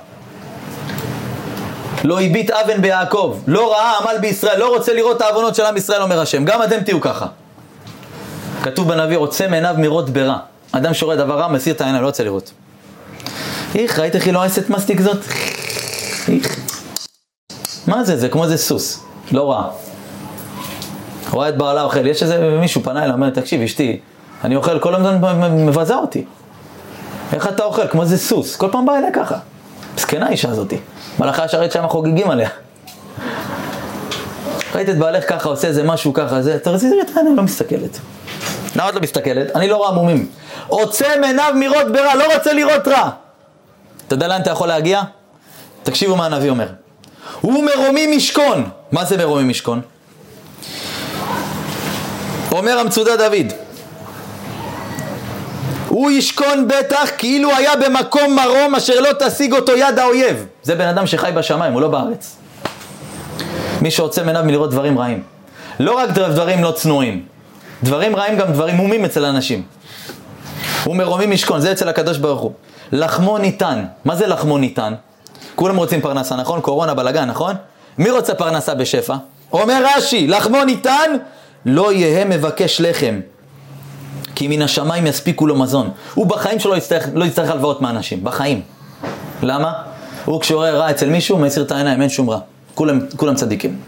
[2.03, 5.77] לא הביט אבן ביעקב, לא ראה עמל בישראל, לא רוצה לראות את העוונות של עם
[5.77, 6.45] ישראל, אומר השם.
[6.45, 7.25] גם אתם תהיו ככה.
[8.63, 10.37] כתוב בנביא, רוצה מעיניו מראות ברע.
[10.71, 12.51] אדם שרואה דבר רע, מסיר את העיניים, לא רוצה לראות.
[13.75, 15.17] איך, ראית איך היא לא עשת מסטיק זאת?
[16.27, 16.59] איך.
[17.87, 18.17] מה זה?
[18.17, 19.69] זה כמו איזה סוס, לא רע.
[21.31, 23.99] רואה את בעלה אוכל, יש איזה מישהו פנה אליי, אומר, תקשיב, אשתי,
[24.43, 25.17] אני אוכל כל הזמן
[25.65, 26.25] מבזה אותי.
[27.33, 27.87] איך אתה אוכל?
[27.87, 29.35] כמו איזה סוס, כל פעם בא אליה ככה.
[29.95, 30.77] מסכנה האישה הזאתי.
[31.19, 32.49] מלאכה השרת שם חוגגים עליה.
[34.75, 37.99] ראית את בעלך ככה, עושה איזה משהו ככה, זה, תרזי את העיניים, לא מסתכלת.
[38.75, 39.55] למה את לא מסתכלת?
[39.55, 40.27] אני לא רואה מומים.
[40.67, 43.09] עוצם עיניו מראות ברע, לא רוצה לראות רע.
[44.09, 45.01] אתה יודע לאן אתה יכול להגיע?
[45.83, 46.67] תקשיבו מה הנביא אומר.
[47.41, 48.69] הוא מרומי משכון.
[48.91, 49.81] מה זה מרומי משכון?
[52.51, 53.53] אומר המצודה דוד,
[55.87, 60.45] הוא ישכון בטח כאילו היה במקום מרום אשר לא תשיג אותו יד האויב.
[60.63, 62.35] זה בן אדם שחי בשמיים, הוא לא בארץ.
[63.81, 65.23] מי שעוצם עיניו מלראות דברים רעים.
[65.79, 67.25] לא רק דברים לא צנועים,
[67.83, 69.63] דברים רעים גם דברים מומים אצל אנשים.
[70.83, 72.51] הוא מרומי משכון, זה אצל הקדוש ברוך הוא.
[72.91, 73.85] לחמו ניתן.
[74.05, 74.93] מה זה לחמו ניתן?
[75.55, 76.61] כולם רוצים פרנסה, נכון?
[76.61, 77.55] קורונה, בלאגן, נכון?
[77.97, 79.15] מי רוצה פרנסה בשפע?
[79.53, 81.17] אומר רש"י, לחמו ניתן,
[81.65, 83.19] לא יהא מבקש לחם.
[84.35, 85.89] כי מן השמיים יספיקו לו מזון.
[86.13, 88.61] הוא בחיים שלו יצטרך, לא יצטרך הלוואות מאנשים, בחיים.
[89.41, 89.73] למה?
[90.25, 92.39] הוא רואה רע אצל מישהו, מסיר את העיניים, אין שום רע.
[92.75, 93.79] כולם, כולם צדיקים.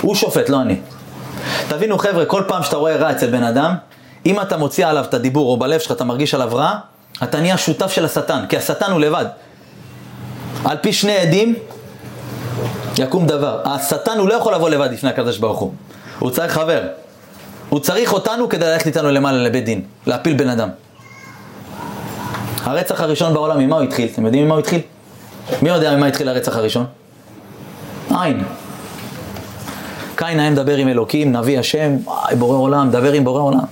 [0.00, 0.76] הוא שופט, לא אני.
[1.68, 3.74] תבינו חבר'ה, כל פעם שאתה רואה רע אצל בן אדם,
[4.26, 6.78] אם אתה מוציא עליו את הדיבור, או בלב שלך אתה מרגיש עליו רע,
[7.22, 9.24] אתה נהיה שותף של השטן, כי השטן הוא לבד.
[10.64, 11.54] על פי שני עדים,
[12.98, 13.60] יקום דבר.
[13.64, 15.72] השטן הוא לא יכול לבוא לבד לפני הקדוש ברוך הוא.
[16.18, 16.82] הוא צריך חבר.
[17.68, 20.68] הוא צריך אותנו כדי ללכת איתנו למעלה לבית דין, להפיל בן אדם.
[22.62, 24.08] הרצח הראשון בעולם, ממה הוא התחיל?
[24.12, 24.80] אתם יודעים ממה הוא התחיל?
[25.62, 26.86] מי יודע ממה התחיל הרצח הראשון?
[28.10, 28.44] עין.
[30.16, 31.96] קין היה מדבר עם אלוקים, נביא השם,
[32.38, 33.64] בורא עולם, דבר עם בורא עולם.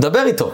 [0.00, 0.50] דבר איתו.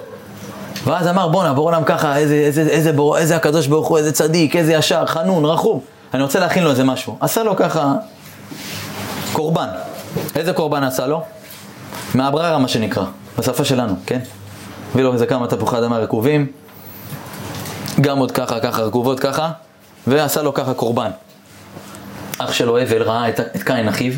[0.87, 4.12] ואז אמר, בואנה, בורא עולם ככה, איזה, איזה, איזה, בור, איזה הקדוש ברוך הוא, איזה
[4.12, 5.81] צדיק, איזה ישר, חנון, רחום.
[6.14, 7.16] אני רוצה להכין לו איזה משהו.
[7.20, 7.94] עשה לו ככה
[9.33, 9.68] קורבן.
[10.37, 11.23] איזה קורבן עשה לו?
[12.14, 13.05] מהבררה, מה שנקרא,
[13.38, 14.20] בשפה שלנו, כן?
[14.92, 16.47] הביא לו איזה כמה תפוחי אדמה רקובים,
[18.01, 19.51] גם עוד ככה, ככה, רקובות ככה,
[20.07, 21.11] ועשה לו ככה קורבן.
[22.38, 24.12] אח שלו הבל ראה את, את קין אחיו,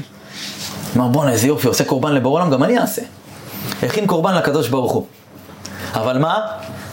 [0.97, 3.03] אמר בואנה איזה יופי, עושה קורבן לבורא עולם, גם אני אעשה.
[3.83, 5.07] הכין קורבן לקדוש ברוך הוא.
[5.97, 6.41] אבל מה?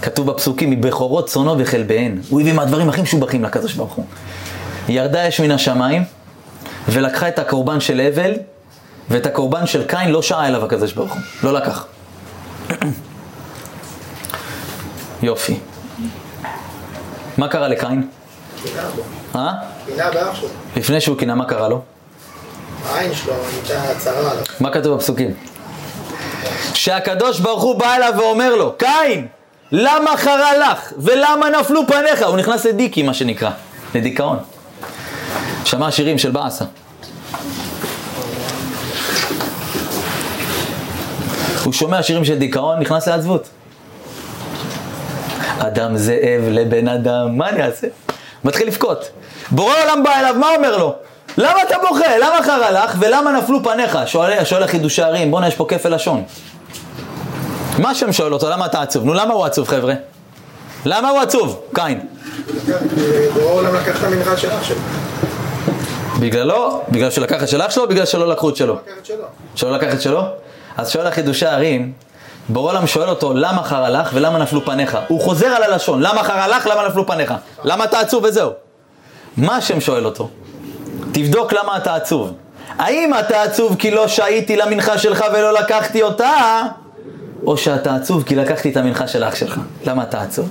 [0.02, 2.22] כתוב בפסוקים, מבכורות צונו וחלביהן.
[2.30, 4.06] הוא הביא מהדברים הכי משובחים לקדוש ברוך הוא.
[4.90, 6.04] ירדה אש מן השמיים,
[6.90, 8.32] ולקחה את הקורבן של הבל,
[9.10, 11.22] ואת הקורבן של קין לא שעה אליו הקדוש ברוך הוא.
[11.44, 11.86] לא לקח.
[15.24, 15.60] יופי.
[17.38, 18.08] מה קרה לקין?
[19.36, 19.52] אה?
[19.86, 20.48] קינה באח שלו.
[20.76, 21.82] לפני שהוא קינה, מה קרה לו?
[22.90, 24.44] העין שלו נהייתה צרה עליו.
[24.60, 25.34] מה כתוב בפסוקים?
[26.74, 29.28] שהקדוש ברוך הוא בא אליו ואומר לו, קין,
[29.72, 32.24] למה חרה לך ולמה נפלו פניך?
[32.24, 33.50] הוא נכנס לדיקי, מה שנקרא,
[33.96, 34.38] לדיכאון.
[35.66, 36.66] שמע שירים של באסה.
[41.64, 43.50] הוא שומע שירים של דיכאון, נכנס לעצבות.
[45.60, 47.88] אדם זאב לבן אדם, מה אני אעשה?
[48.44, 49.10] מתחיל לבכות.
[49.52, 50.96] בורא עולם בא אליו, מה אומר לו?
[51.38, 52.18] למה אתה בוכה?
[52.18, 52.96] למה חרה לך?
[53.00, 53.98] ולמה נפלו פניך?
[54.06, 56.24] שואל, שואל החידושי הרים, בואנה יש פה כפל לשון.
[57.80, 58.50] מה השם שואל אותו?
[58.50, 59.06] למה אתה עצוב?
[59.06, 59.94] נו למה הוא עצוב חבר'ה?
[60.86, 61.62] למה הוא עצוב?
[61.76, 62.00] קין.
[66.20, 66.82] בגללו?
[66.90, 68.78] בגלל שלקח את של אח שלו בגלל שלא לקחו את שלו?
[69.56, 70.22] שלא לקח את שלו?
[70.78, 71.92] אז שואל החידושי הרים,
[72.50, 74.98] בורא עולם שואל אותו, למה חרה לך ולמה נפלו פניך?
[75.08, 77.34] הוא חוזר על הלשון, למה חרה לך, למה נפלו פניך?
[77.64, 78.52] למה אתה עצוב וזהו?
[79.38, 80.30] מה השם שואל אותו?
[81.14, 82.34] תבדוק למה אתה עצוב.
[82.78, 86.62] האם אתה עצוב כי לא שהיתי למנחה שלך ולא לקחתי אותה,
[87.46, 89.60] או שאתה עצוב כי לקחתי את המנחה של אח שלך?
[89.86, 90.50] למה אתה עצוב?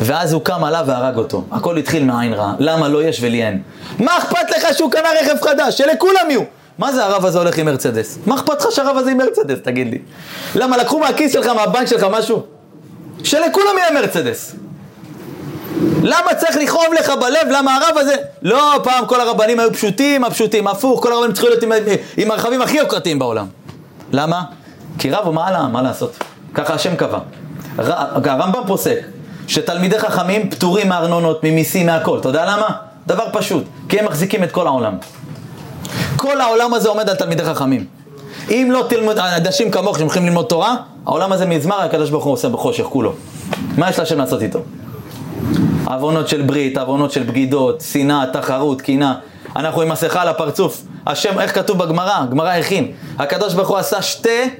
[0.00, 1.44] ואז הוא קם עליו והרג אותו.
[1.52, 2.52] הכל התחיל מעין רע.
[2.58, 3.62] למה לא יש ולי אין?
[3.98, 5.78] מה אכפת לך שהוא קנה רכב חדש?
[5.78, 6.42] שלכולם יהיו.
[6.78, 8.18] מה זה הרב הזה הולך עם מרצדס?
[8.26, 9.98] מה אכפת לך שהרב הזה עם מרצדס, תגיד לי?
[10.54, 12.42] למה לקחו מהכיס שלך, מהבנק שלך משהו?
[13.24, 14.54] שלכולם יהיה מרצדס.
[16.02, 17.48] למה צריך לכאוב לך בלב?
[17.50, 18.14] למה הרב הזה...
[18.42, 21.72] לא, פעם כל הרבנים היו פשוטים, הפשוטים, הפוך, כל הרבנים צריכים להיות עם,
[22.16, 23.46] עם הרכבים הכי יוקרתיים בעולם.
[24.12, 24.42] למה?
[24.98, 26.16] כי רב הוא מעלה, מה לעשות?
[26.54, 27.18] ככה השם קבע.
[27.78, 28.98] הרמב"ם פוסק
[29.48, 32.18] שתלמידי חכמים פטורים מארנונות, ממיסים, מהכל.
[32.18, 32.68] אתה יודע למה?
[33.06, 34.96] דבר פשוט, כי הם מחזיקים את כל העולם.
[36.16, 37.86] כל העולם הזה עומד על תלמידי חכמים.
[38.50, 42.48] אם לא תלמוד, אנשים כמוך שהולכים ללמוד תורה, העולם הזה מזמר, הקדוש ברוך הוא עושה
[42.48, 43.12] בחושך כולו.
[43.76, 44.58] מה יש להשם לעשות איתו?
[45.86, 49.14] עוונות של ברית, עוונות של בגידות, שנאה, תחרות, קינה.
[49.56, 50.82] אנחנו עם מסכה על הפרצוף.
[51.06, 52.26] השם, איך כתוב בגמרא?
[52.30, 52.92] גמרא הכין.
[53.18, 54.50] הקדוש ברוך הוא עשה שתי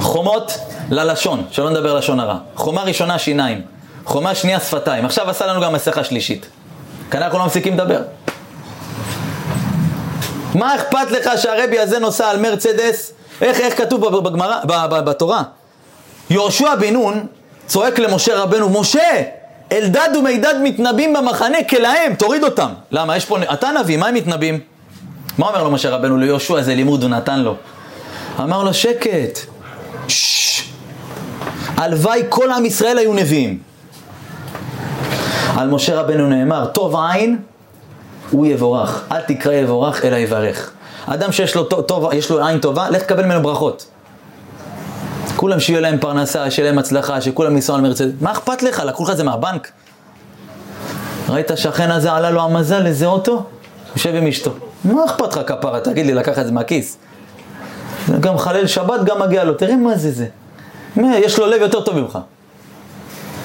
[0.00, 0.58] חומות
[0.90, 2.38] ללשון, שלא נדבר לשון הרע.
[2.54, 3.60] חומה ראשונה שיניים,
[4.04, 5.04] חומה שנייה שפתיים.
[5.04, 6.46] עכשיו עשה לנו גם מסכה שלישית.
[7.10, 8.02] כאן אנחנו לא מפסיקים לדבר.
[10.54, 13.12] מה אכפת לך שהרבי הזה נוסע על מרצדס?
[13.42, 15.42] איך, איך כתוב בגמרא, בתורה?
[16.30, 17.26] יהושע בן נון
[17.66, 19.22] צועק למשה רבנו, משה,
[19.72, 22.68] אלדד ומידד מתנבאים במחנה כלהם, תוריד אותם.
[22.90, 23.16] למה?
[23.16, 24.60] יש פה, אתה נביא, מה הם מתנבאים?
[25.38, 26.58] מה אומר לו משה רבנו ליהושע?
[26.58, 27.54] איזה לימוד הוא נתן לו.
[28.40, 29.38] אמר לו, שקט.
[31.76, 33.58] הלוואי כל עם ישראל היו נביאים.
[35.56, 37.38] על משה רבנו נאמר, טוב עין,
[38.30, 39.04] הוא יבורך.
[39.12, 40.70] אל תקרא יבורך, אלא יברך.
[41.06, 43.86] אדם שיש לו, טוב, יש לו עין טובה, לך תקבל ממנו ברכות.
[45.36, 48.12] כולם שיהיה להם פרנסה, שיהיה להם הצלחה, שכולם ייסעו על מרצדס.
[48.20, 48.82] מה אכפת לך?
[48.86, 49.70] לקחו לך את זה מהבנק?
[51.28, 53.42] ראית שהשכן הזה עלה לו המזל איזה אוטו?
[53.96, 54.50] יושב עם אשתו.
[54.84, 55.80] מה אכפת לך כפרה?
[55.80, 56.96] תגיד לי, לקח את זה מהכיס.
[58.20, 60.26] גם חלל שבת גם מגיע לו, תראה מה זה זה.
[60.96, 62.18] יש לו לב יותר טוב ממך.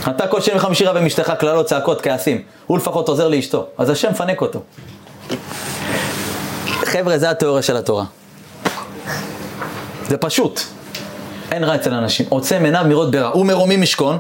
[0.10, 2.42] אתה כל שני וחמישי רב עם אשתך, קללות, צעקות, כעסים.
[2.68, 4.60] הוא לפחות עוזר לאשתו, אז השם מפנק אותו.
[6.68, 8.06] חבר'ה, זה התיאוריה של התורה.
[10.10, 10.62] זה פשוט.
[11.52, 12.26] אין רע אצל אנשים.
[12.30, 13.38] עוצם עיניו מראות ברע.
[13.38, 14.18] ומרומי משכון.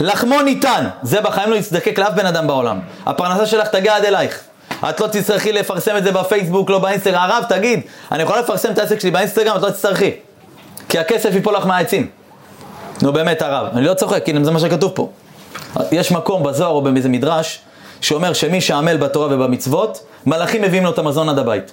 [0.00, 0.86] לחמו ניתן.
[1.02, 2.80] זה בחיים לא יצדקק לאף בן אדם בעולם.
[3.06, 4.40] הפרנסה שלך תגיע עד אלייך.
[4.88, 7.20] את לא תצטרכי לפרסם את זה בפייסבוק, לא באינסטגרם.
[7.20, 7.80] הרב, תגיד,
[8.12, 9.56] אני יכולה לפרסם את העסק שלי באינסטגרם?
[9.56, 10.10] את לא תצטרכי.
[10.88, 12.08] כי הכסף ייפול לך מהעצים.
[13.02, 15.10] נו באמת הרב, אני לא צוחק, הנה זה מה שכתוב פה.
[15.92, 17.60] יש מקום בזוהר או באיזה מדרש
[18.00, 21.72] שאומר שמי שעמל בתורה ובמצוות, מלאכים מביאים לו את המזון עד הבית.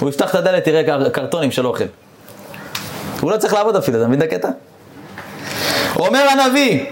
[0.00, 1.84] הוא יפתח את הדלת, תראה קרטונים של אוכל.
[3.20, 4.48] הוא לא צריך לעבוד אפילו, אתה מבין את הקטע?
[5.96, 6.84] אומר הנביא,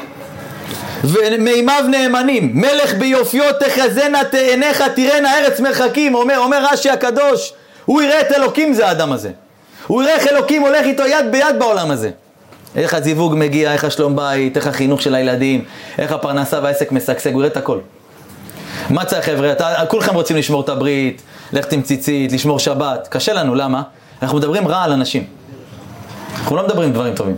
[1.04, 7.52] ומימיו נאמנים, מלך ביופיו תחזינה תעיניך תראינה ארץ מרחקים, אומר, אומר רש"י הקדוש,
[7.84, 9.30] הוא יראה את אלוקים זה האדם הזה.
[9.86, 12.10] הוא יראה איך אלוקים הולך איתו יד ביד בעולם הזה.
[12.76, 15.64] איך הזיווג מגיע, איך השלום בית, איך החינוך של הילדים,
[15.98, 17.78] איך הפרנסה והעסק משגשג, הוא יראה את הכל.
[18.90, 19.52] מה צריך חבר'ה?
[19.88, 23.08] כולכם רוצים לשמור את הברית, ללכת עם ציצית, לשמור שבת.
[23.10, 23.82] קשה לנו, למה?
[24.22, 25.24] אנחנו מדברים רע על אנשים.
[26.38, 27.36] אנחנו לא מדברים דברים טובים.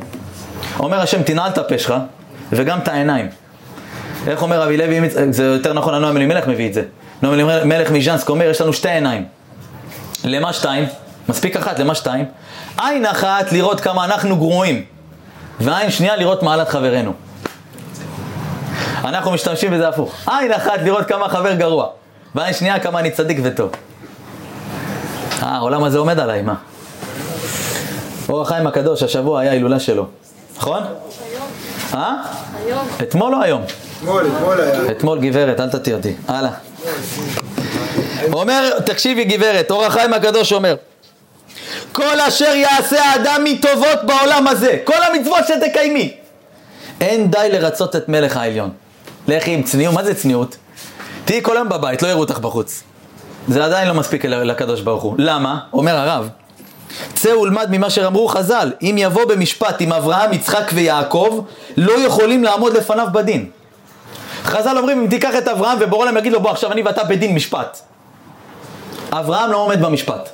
[0.79, 1.95] אומר השם, תנעל את הפה שלך,
[2.53, 3.29] וגם את העיניים.
[4.27, 6.83] איך אומר רבי לוי, זה יותר נכון, הנועם אלימלך מביא את זה.
[7.23, 9.25] נועם אלימלך מז'נסק אומר, יש לנו שתי עיניים.
[10.25, 10.85] למה שתיים?
[11.29, 12.25] מספיק אחת, למה שתיים?
[12.79, 14.85] עין אחת לראות כמה אנחנו גרועים,
[15.61, 17.13] ועין שנייה לראות מעלת חברנו.
[19.05, 20.15] אנחנו משתמשים בזה הפוך.
[20.27, 21.87] עין אחת לראות כמה חבר גרוע,
[22.35, 23.71] ועין שנייה כמה אני צדיק וטוב.
[25.43, 26.55] אה, העולם הזה עומד עליי, מה?
[28.29, 30.07] אור החיים הקדוש, השבוע היה הילולה שלו.
[30.57, 30.83] נכון?
[31.95, 32.15] אה?
[32.67, 32.89] היום.
[33.03, 33.63] אתמול או היום?
[33.99, 34.91] אתמול, אתמול היה.
[34.91, 36.15] אתמול גברת, אל תטי אותי.
[36.29, 36.51] הלאה.
[38.33, 40.77] אומר, תקשיבי גברת, אור החיים הקדוש אומר
[41.93, 46.15] כל אשר יעשה האדם מטובות בעולם הזה, כל המצוות שתקיימי
[47.01, 48.71] אין די לרצות את מלך העליון.
[49.29, 50.57] לכי עם צניעות, מה זה צניעות?
[51.25, 52.83] תהיי כל היום בבית, לא יראו אותך בחוץ.
[53.49, 55.15] זה עדיין לא מספיק לקדוש ברוך הוא.
[55.19, 55.59] למה?
[55.73, 56.29] אומר הרב,
[57.15, 61.45] צא ולמד ממה שאמרו חז"ל, אם יבוא במשפט עם אברהם, יצחק ויעקב,
[61.77, 63.51] לא יכולים לעמוד לפניו בדין.
[64.45, 67.35] חז"ל אומרים, אם תיקח את אברהם ובורא להם יגיד לו, בוא עכשיו אני ואתה בדין
[67.35, 67.79] משפט.
[69.13, 70.29] אברהם לא עומד במשפט.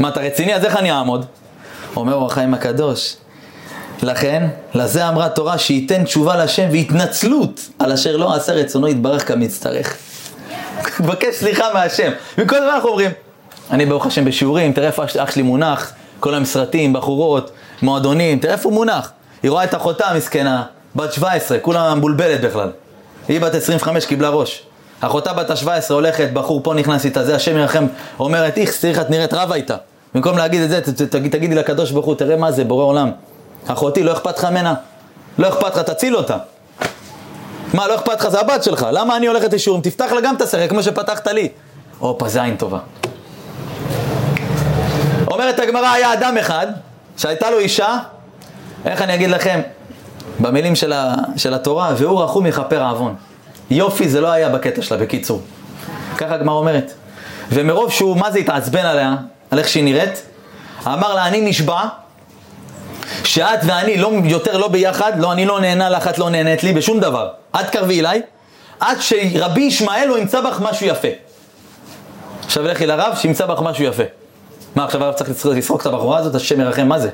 [0.00, 0.54] מה, אתה רציני?
[0.54, 1.26] אז איך אני אעמוד?
[1.96, 3.16] אומר אור החיים הקדוש,
[4.02, 9.96] לכן, לזה אמרה תורה שייתן תשובה להשם והתנצלות על אשר לא עשה רצונו יתברך כמצטרך.
[11.00, 12.10] מבקש סליחה מהשם.
[12.38, 13.10] וכל הזמן אנחנו אומרים,
[13.70, 17.50] אני ברוך השם בשיעורים, תראה איפה אח שלי מונח, כל היום סרטים, בחורות,
[17.82, 19.12] מועדונים, תראה איפה הוא מונח.
[19.42, 20.62] היא רואה את אחותה המסכנה,
[20.96, 22.70] בת 17, כולה מבולבלת בכלל.
[23.28, 24.62] היא בת 25, קיבלה ראש.
[25.00, 27.86] אחותה בת ה-17 הולכת, בחור פה נכנס איתה, זה השם ירחם,
[28.18, 29.76] אומרת, איכס, תראי את נראית רבה איתה.
[30.14, 33.10] במקום להגיד את זה, תגיד, תגידי לקדוש ברוך הוא, תראה מה זה, בורא עולם.
[33.66, 34.74] אחותי, לא אכפת לך ממנה?
[35.38, 36.36] לא אכפת לך, תציל אותה.
[37.74, 38.86] מה, לא אכפת לך, זה הבת שלך.
[38.92, 39.82] למה אני הולכת לשיעורים?
[39.82, 41.48] תפתח לה גם את הסרט, כמו שפתחת לי.
[41.98, 42.78] הופה, זה עין טובה.
[45.42, 46.66] אומרת הגמרא, היה אדם אחד,
[47.16, 47.98] שהייתה לו אישה,
[48.84, 49.60] איך אני אגיד לכם,
[50.40, 53.14] במילים של, ה, של התורה, והוא רחום יכפר עוון.
[53.70, 55.42] יופי זה לא היה בקטע שלה, בקיצור.
[56.16, 56.92] ככה הגמרא אומרת.
[57.50, 59.14] ומרוב שהוא, מה זה התעצבן עליה,
[59.50, 60.22] על איך שהיא נראית,
[60.86, 61.80] אמר לה, אני נשבע
[63.24, 66.72] שאת ואני לא, יותר לא ביחד, לא, אני לא נהנה לך, את לא נהנית לי
[66.72, 67.28] בשום דבר.
[67.60, 68.22] את קרבי אליי,
[68.80, 71.08] עד שרבי ישמעאל לא ימצא בך משהו יפה.
[72.44, 74.21] עכשיו לכי לרב, שימצא בך משהו יפה.
[74.76, 77.10] מה, עכשיו הרב צריך לסרוק את הבחורה הזאת, השם ירחם, מה זה?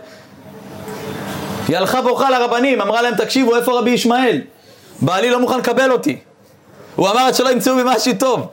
[1.69, 4.41] היא הלכה בוכה לרבנים, אמרה להם, תקשיבו, איפה רבי ישמעאל?
[5.03, 6.19] בעלי לא מוכן לקבל אותי.
[6.97, 8.49] הוא אמר עד שלא ימצאו בי משהו טוב.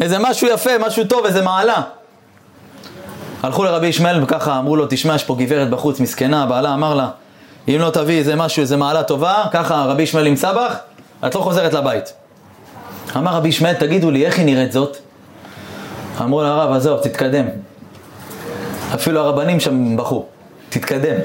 [0.00, 1.82] איזה משהו יפה, משהו טוב, איזה מעלה.
[3.42, 7.08] הלכו לרבי ישמעאל וככה אמרו לו, תשמע, יש פה גברת בחוץ, מסכנה, בעלה אמר לה,
[7.68, 10.76] אם לא תביא איזה משהו, איזה מעלה טובה, ככה רבי ישמעאל ימצא בך,
[11.26, 12.12] את לא חוזרת לבית.
[13.16, 14.96] אמר רבי ישמעאל, תגידו לי, איך היא נראית זאת?
[16.20, 17.44] אמרו לרב, עזוב, תתקדם.
[18.94, 20.24] אפילו הרבנים שם בכו,
[20.68, 21.16] תתקדם.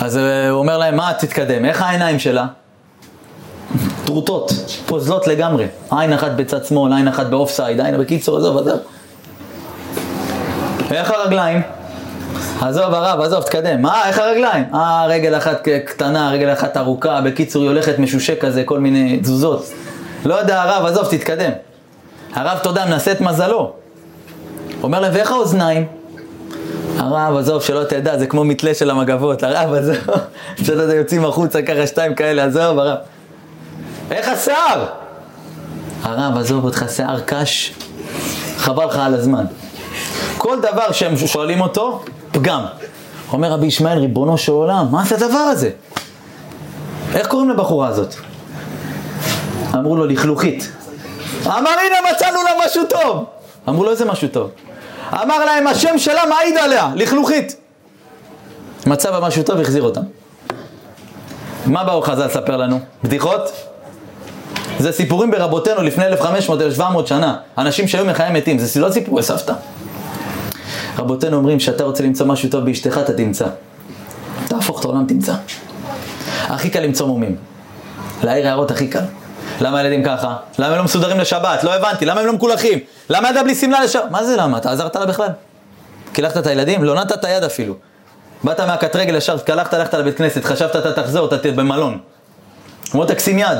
[0.00, 1.64] אז אה, הוא אומר להם, מה תתקדם?
[1.64, 2.46] איך העיניים שלה?
[4.04, 4.52] טרוטות,
[4.86, 5.66] פוזלות לגמרי.
[5.90, 8.80] עין אחת בצד שמאל, עין אחת באוף סייד, עין בקיצור, עזוב, עזוב.
[10.90, 11.62] איך הרגליים?
[12.60, 13.82] עזוב הרב, עזוב, תקדם.
[13.82, 14.64] מה, איך הרגליים?
[14.74, 19.66] אה, רגל אחת קטנה, רגל אחת ארוכה, בקיצור היא הולכת משושק כזה, כל מיני תזוזות.
[20.24, 21.50] לא יודע הרב, עזוב, תתקדם.
[22.34, 23.72] הרב, תודה, מנסה את מזלו.
[24.82, 25.86] אומר להם, ואיך האוזניים?
[26.98, 29.42] הרב, עזוב, שלא תדע, זה כמו מתלה של המגבות.
[29.42, 29.96] הרב, עזוב,
[30.64, 32.98] שאתה יוצאים החוצה ככה שתיים כאלה, עזוב, הרב.
[34.10, 34.86] איך השיער?
[36.02, 37.74] הרב, עזוב אותך, שיער קש,
[38.56, 39.44] חבל לך על הזמן.
[40.38, 42.64] כל דבר שהם שואלים אותו, פגם.
[43.32, 45.70] אומר רבי ישמעאל, ריבונו של עולם, מה זה הדבר הזה?
[47.14, 48.14] איך קוראים לבחורה הזאת?
[49.74, 50.72] אמרו לו, לכלוכית.
[51.46, 53.24] אמר, הנה מצאנו לה משהו טוב.
[53.68, 54.50] אמרו לו, איזה משהו טוב?
[55.12, 57.56] אמר להם, השם שלה מעיד עליה, לכלוכית.
[58.86, 60.00] מצא בה טוב, החזיר אותם.
[61.66, 62.80] מה באו חז"ל לספר לנו?
[63.04, 63.52] בדיחות?
[64.78, 66.04] זה סיפורים ברבותינו לפני
[66.78, 67.36] 1500-1700 שנה.
[67.58, 69.52] אנשים שהיו מחיי מתים, זה לא סיפורי סבתא.
[70.98, 73.46] רבותינו אומרים שאתה רוצה למצוא משהו טוב באשתך, אתה תמצא.
[74.48, 75.34] תהפוך את העולם, תמצא.
[76.48, 77.36] הכי קל למצוא מומים.
[78.22, 79.04] להעיר הערות הכי קל.
[79.60, 80.36] למה הילדים ככה?
[80.58, 81.64] למה הם לא מסודרים לשבת?
[81.64, 82.04] לא הבנתי.
[82.04, 82.78] למה הם לא מקולחים?
[83.10, 84.10] למה ילדה בלי שמלה לשבת?
[84.10, 84.58] מה זה למה?
[84.58, 85.28] אתה עזרת לה בכלל?
[86.12, 86.84] קילחת את הילדים?
[86.84, 87.74] לא נתת יד אפילו.
[88.44, 91.98] באת מהקטרגל ישר, קלחת, הלכת לבית כנסת, חשבת אתה תחזור, אתה במלון.
[92.94, 93.58] אמרו תקסים יד.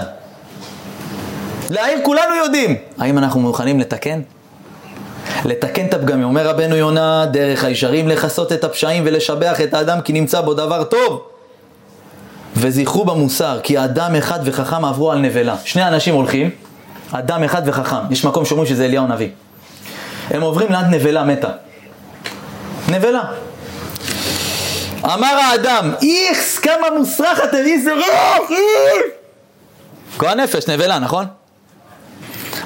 [1.70, 2.76] להעיר כולנו יודעים.
[2.98, 4.20] האם אנחנו מוכנים לתקן?
[5.44, 6.24] לתקן את הפגמים.
[6.24, 10.84] אומר רבנו יונה, דרך הישרים לכסות את הפשעים ולשבח את האדם כי נמצא בו דבר
[10.84, 11.35] טוב.
[12.56, 15.56] וזכרו במוסר, כי אדם אחד וחכם עברו על נבלה.
[15.64, 16.50] שני אנשים הולכים,
[17.12, 17.96] אדם אחד וחכם.
[18.10, 19.28] יש מקום שאומרים שזה אליהו הנביא.
[20.30, 21.48] הם עוברים ליד נבלה מתה.
[22.88, 23.22] נבלה.
[25.04, 29.16] אמר האדם, איכס, כמה מוסרח אתם, איזה רוח, איכס!
[30.18, 31.26] כהן נפש, נבלה, נכון?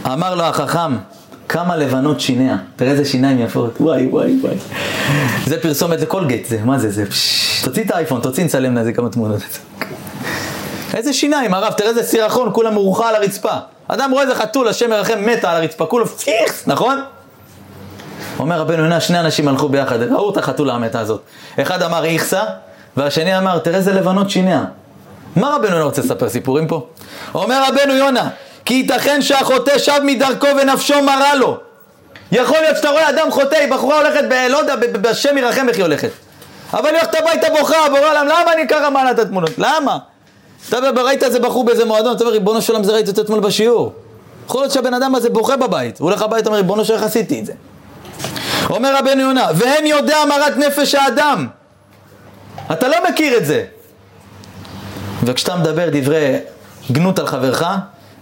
[0.06, 0.96] אמר לו החכם,
[1.52, 4.54] כמה לבנות שיניה, תראה איזה שיניים יפות, וואי וואי וואי.
[5.46, 7.04] זה פרסומת לקולגייט, זה, מה זה, זה,
[7.64, 9.40] תוציא את האייפון, תוציא נצלם לזה כמה תמונות.
[10.94, 13.52] איזה שיניים, הרב, תראה איזה סירחון, כולה מרוחה על הרצפה.
[13.88, 17.00] אדם רואה איזה חתול, השם מרחם, מתה על הרצפה, כולו פיכס, נכון?
[18.38, 21.20] אומר רבנו יונה, שני אנשים הלכו ביחד, ראו את החתולה המתה הזאת.
[21.60, 22.42] אחד אמר איכסה,
[22.96, 24.64] והשני אמר, תראה איזה לבנות שיניה.
[25.36, 26.86] מה רבנו יונה רוצה לספר סיפורים פה?
[27.34, 28.28] אומר רבנו יונה,
[28.64, 31.56] כי ייתכן שהחוטא שב מדרכו ונפשו מרה לו.
[32.32, 35.76] יכול להיות שאתה רואה אדם חוטא, היא בחורה הולכת, ב, לא יודע, בשם ירחם איך
[35.76, 36.10] היא הולכת.
[36.72, 39.50] אבל היא הולכת הביתה בוכה, בורא עולם, למה אני ככה מעלה את התמונות?
[39.58, 39.98] למה?
[40.68, 43.40] אתה ראית איזה בחור באיזה מועדון, אתה אומר, ריבונו של עולם, זה ראיתי אותו אתמול
[43.40, 43.92] בשיעור.
[44.46, 47.40] יכול להיות שהבן אדם הזה בוכה בבית, הוא הולך הביתה, אומר, ריבונו של איך עשיתי
[47.40, 47.52] את זה.
[48.70, 51.46] אומר רבנו יונה, ואין יודע מרת נפש האדם.
[52.72, 53.64] אתה לא מכיר את זה.
[55.24, 56.36] וכשאתה מדבר דברי
[56.92, 57.64] גנות על חברך,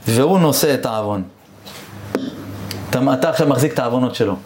[0.09, 1.23] והוא נושא את העוון.
[2.91, 4.37] אתה, אתה עכשיו מחזיק את העוונות שלו.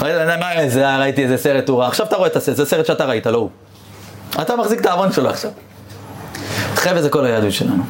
[0.00, 3.26] מה ראיתי איזה סרט הוא רע, עכשיו אתה רואה את הסרט, זה סרט שאתה ראית,
[3.26, 3.50] לא הוא.
[4.42, 5.50] אתה מחזיק את העוון שלו עכשיו.
[6.74, 7.82] חבר'ה זה כל היהדות שלנו.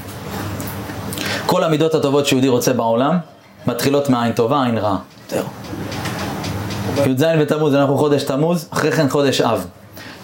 [1.47, 3.18] כל המידות הטובות שיהודי רוצה בעולם,
[3.66, 4.99] מתחילות מעין טובה, עין רעה.
[7.07, 9.66] י"ז בתמוז, אנחנו חודש תמוז, אחרי כן חודש אב.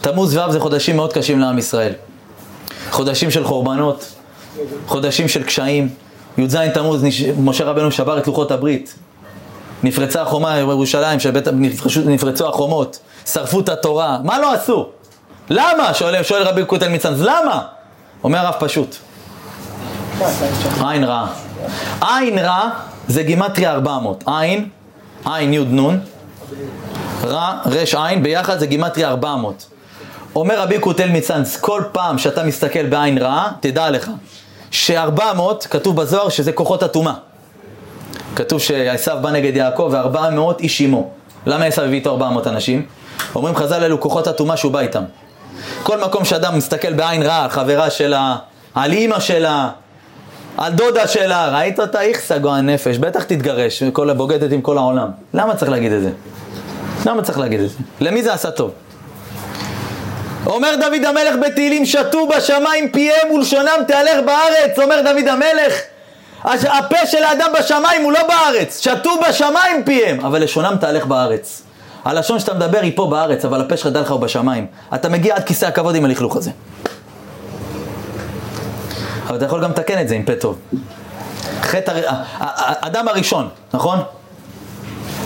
[0.00, 1.92] תמוז ואב זה חודשים מאוד קשים לעם ישראל.
[2.90, 4.14] חודשים של חורבנות,
[4.86, 6.03] חודשים של קשיים.
[6.38, 7.04] י"ז תמוז,
[7.38, 8.94] משה רבנו שבר את לוחות הברית.
[9.82, 11.48] נפרצה החומה בירושלים, שבית,
[12.04, 14.86] נפרצו החומות, שרפו את התורה, מה לא עשו?
[15.50, 15.94] למה?
[15.94, 17.62] שואל, שואל רבי קוטל מצאנז, למה?
[18.24, 18.96] אומר הרב פשוט.
[20.80, 21.26] עין רע.
[22.00, 22.68] עין רע
[23.08, 24.24] זה גימטריה 400.
[24.26, 24.68] עין,
[25.24, 25.98] עין י' נ',
[27.24, 29.66] רע, רש עין, ביחד זה גימטריה 400.
[30.36, 34.10] אומר רבי קוטל מצאנז, כל פעם שאתה מסתכל בעין רעה, תדע לך
[34.74, 37.14] ש-400, כתוב בזוהר שזה כוחות הטומאה.
[38.36, 41.10] כתוב שעשו בא נגד יעקב ו-400 איש עמו.
[41.46, 42.86] למה עשו הביא איתו 400 אנשים?
[43.34, 45.04] אומרים חז"ל אלו כוחות הטומאה שהוא בא איתם.
[45.82, 48.36] כל מקום שאדם מסתכל בעין רעה על חברה שלה,
[48.74, 49.68] על אימא שלה,
[50.56, 52.00] על דודה שלה, ראית אותה?
[52.00, 55.08] איכסה גוען נפש, בטח תתגרש, כל הבוגדת עם כל העולם.
[55.34, 56.10] למה צריך להגיד את זה?
[57.06, 57.76] למה צריך להגיד את זה?
[58.00, 58.70] למי זה עשה טוב?
[60.46, 65.80] אומר דוד המלך בתהילים, שתו בשמיים פיהם ולשונם תהלך בארץ, אומר דוד המלך,
[66.44, 71.62] הפה של האדם בשמיים הוא לא בארץ, שתו בשמיים פיהם, אבל לשונם תהלך בארץ.
[72.04, 74.66] הלשון שאתה מדבר היא פה בארץ, אבל הפה שלך דע לך הוא בשמיים.
[74.94, 76.50] אתה מגיע עד כיסא הכבוד עם הלכלוך הזה.
[79.26, 80.58] אבל אתה יכול גם לתקן את זה עם פה טוב.
[81.62, 82.00] חטא,
[82.38, 83.98] האדם הראשון, נכון?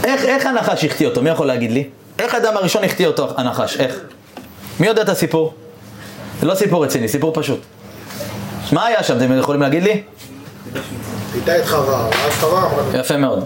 [0.05, 1.23] איך, איך הנחש החטיא אותו?
[1.23, 1.89] מי יכול להגיד לי?
[2.19, 3.77] איך האדם הראשון החטיא אותו הנחש?
[3.77, 4.01] איך?
[4.81, 5.55] מי יודע את הסיפור?
[6.41, 7.61] זה לא סיפור רציני, סיפור פשוט.
[8.73, 9.17] מה היה שם?
[9.17, 10.03] אתם יכולים להגיד לי?
[11.33, 12.69] פיתה את חווה, אז חווה...
[12.95, 13.45] יפה מאוד.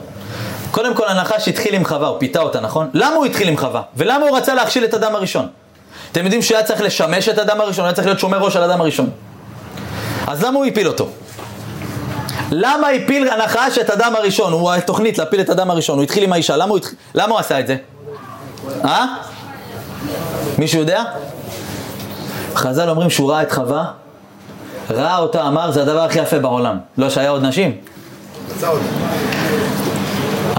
[0.71, 2.91] קודם כל הנחש התחיל עם חווה, הוא פיתה אותה, נכון?
[2.95, 3.83] למה הוא התחיל עם חווה?
[3.97, 5.47] ולמה הוא רצה להכשיל את אדם הראשון?
[6.13, 8.81] אתם יודעים שהיה צריך לשמש את אדם הראשון, היה צריך להיות שומר ראש על אדם
[8.81, 9.11] הראשון.
[10.27, 11.09] אז למה הוא הפיל אותו?
[12.51, 14.53] למה הפיל הנחש את אדם הראשון?
[14.53, 16.89] הוא התוכנית להפיל את אדם הראשון, הוא התחיל עם האישה, למה הוא, התח...
[17.15, 17.77] למה הוא עשה את זה?
[18.85, 19.07] אה?
[20.59, 21.05] מישהו יודע?
[22.55, 23.85] חז"ל אומרים שהוא ראה את חווה,
[24.91, 26.79] ראה אותה, אמר, זה הדבר הכי יפה בעולם.
[26.99, 27.77] לא שהיה עוד נשים?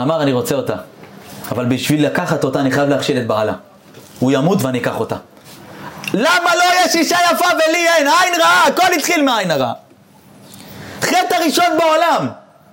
[0.02, 0.76] אמר, אני רוצה אותה.
[1.52, 3.54] אבל בשביל לקחת אותה אני חייב להכשיל את בעלה.
[4.20, 5.16] הוא ימות ואני אקח אותה.
[6.14, 8.08] למה לא יש אישה יפה ולי אין?
[8.08, 9.74] עין רעה, הכל התחיל מעין הרע.
[11.02, 12.28] חטא הראשון בעולם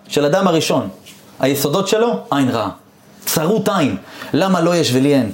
[0.09, 0.89] של אדם הראשון.
[1.41, 2.69] היסודות שלו, עין רעה.
[3.27, 3.97] צרות עין.
[4.33, 5.33] למה לא יש ולי אין?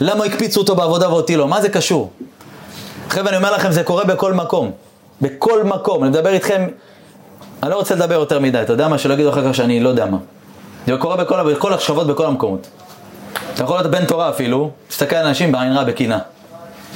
[0.00, 1.48] למה הקפיצו אותו בעבודה ואותי לא?
[1.48, 2.10] מה זה קשור?
[3.08, 4.70] חבר'ה, אני אומר לכם, זה קורה בכל מקום.
[5.20, 6.02] בכל מקום.
[6.02, 6.68] אני מדבר איתכם,
[7.62, 8.98] אני לא רוצה לדבר יותר מדי, אתה יודע מה?
[8.98, 10.18] שלא יגידו אחר כך שאני לא יודע מה.
[10.86, 12.66] זה קורה בכל, בכל השכבות, בכל המקומות.
[13.54, 16.18] אתה יכול להיות בן תורה אפילו, תסתכל על אנשים בעין רע, בקינה.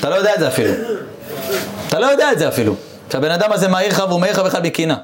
[0.01, 0.73] אתה לא יודע את זה אפילו.
[1.89, 2.75] אתה לא יודע את זה אפילו.
[3.13, 4.97] שהבן אדם הזה מעיר לך והוא מעיר לך בכלל בקינה.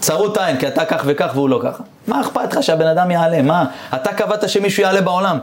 [0.00, 1.82] צרות עין, כי אתה כך וכך והוא לא ככה.
[2.06, 3.42] מה אכפת לך שהבן אדם יעלה?
[3.42, 3.64] מה?
[3.94, 5.38] אתה קבעת שמישהו יעלה בעולם.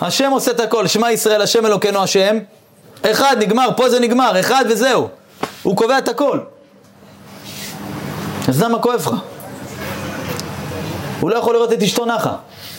[0.00, 2.38] השם עושה את הכל, שמע ישראל, השם אלוקינו השם.
[3.02, 5.08] אחד, נגמר, פה זה נגמר, אחד וזהו.
[5.62, 6.38] הוא קובע את הכל.
[8.48, 9.10] אז למה כואב לך?
[11.20, 12.32] הוא לא יכול לראות את אשתו נחה.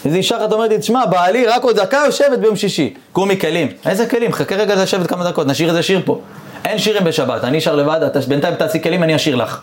[0.05, 2.93] איזה אישה אחת אומרת לי, תשמע, בעלי רק עוד דקה יושבת ביום שישי.
[3.11, 3.67] קומי כלים.
[3.85, 4.33] איזה כלים?
[4.33, 6.21] חכה רגע לשבת כמה דקות, נשאיר איזה שיר פה.
[6.65, 9.61] אין שירים בשבת, אני אשאר לבד, אתה בינתיים תעשי כלים, אני אשאיר לך.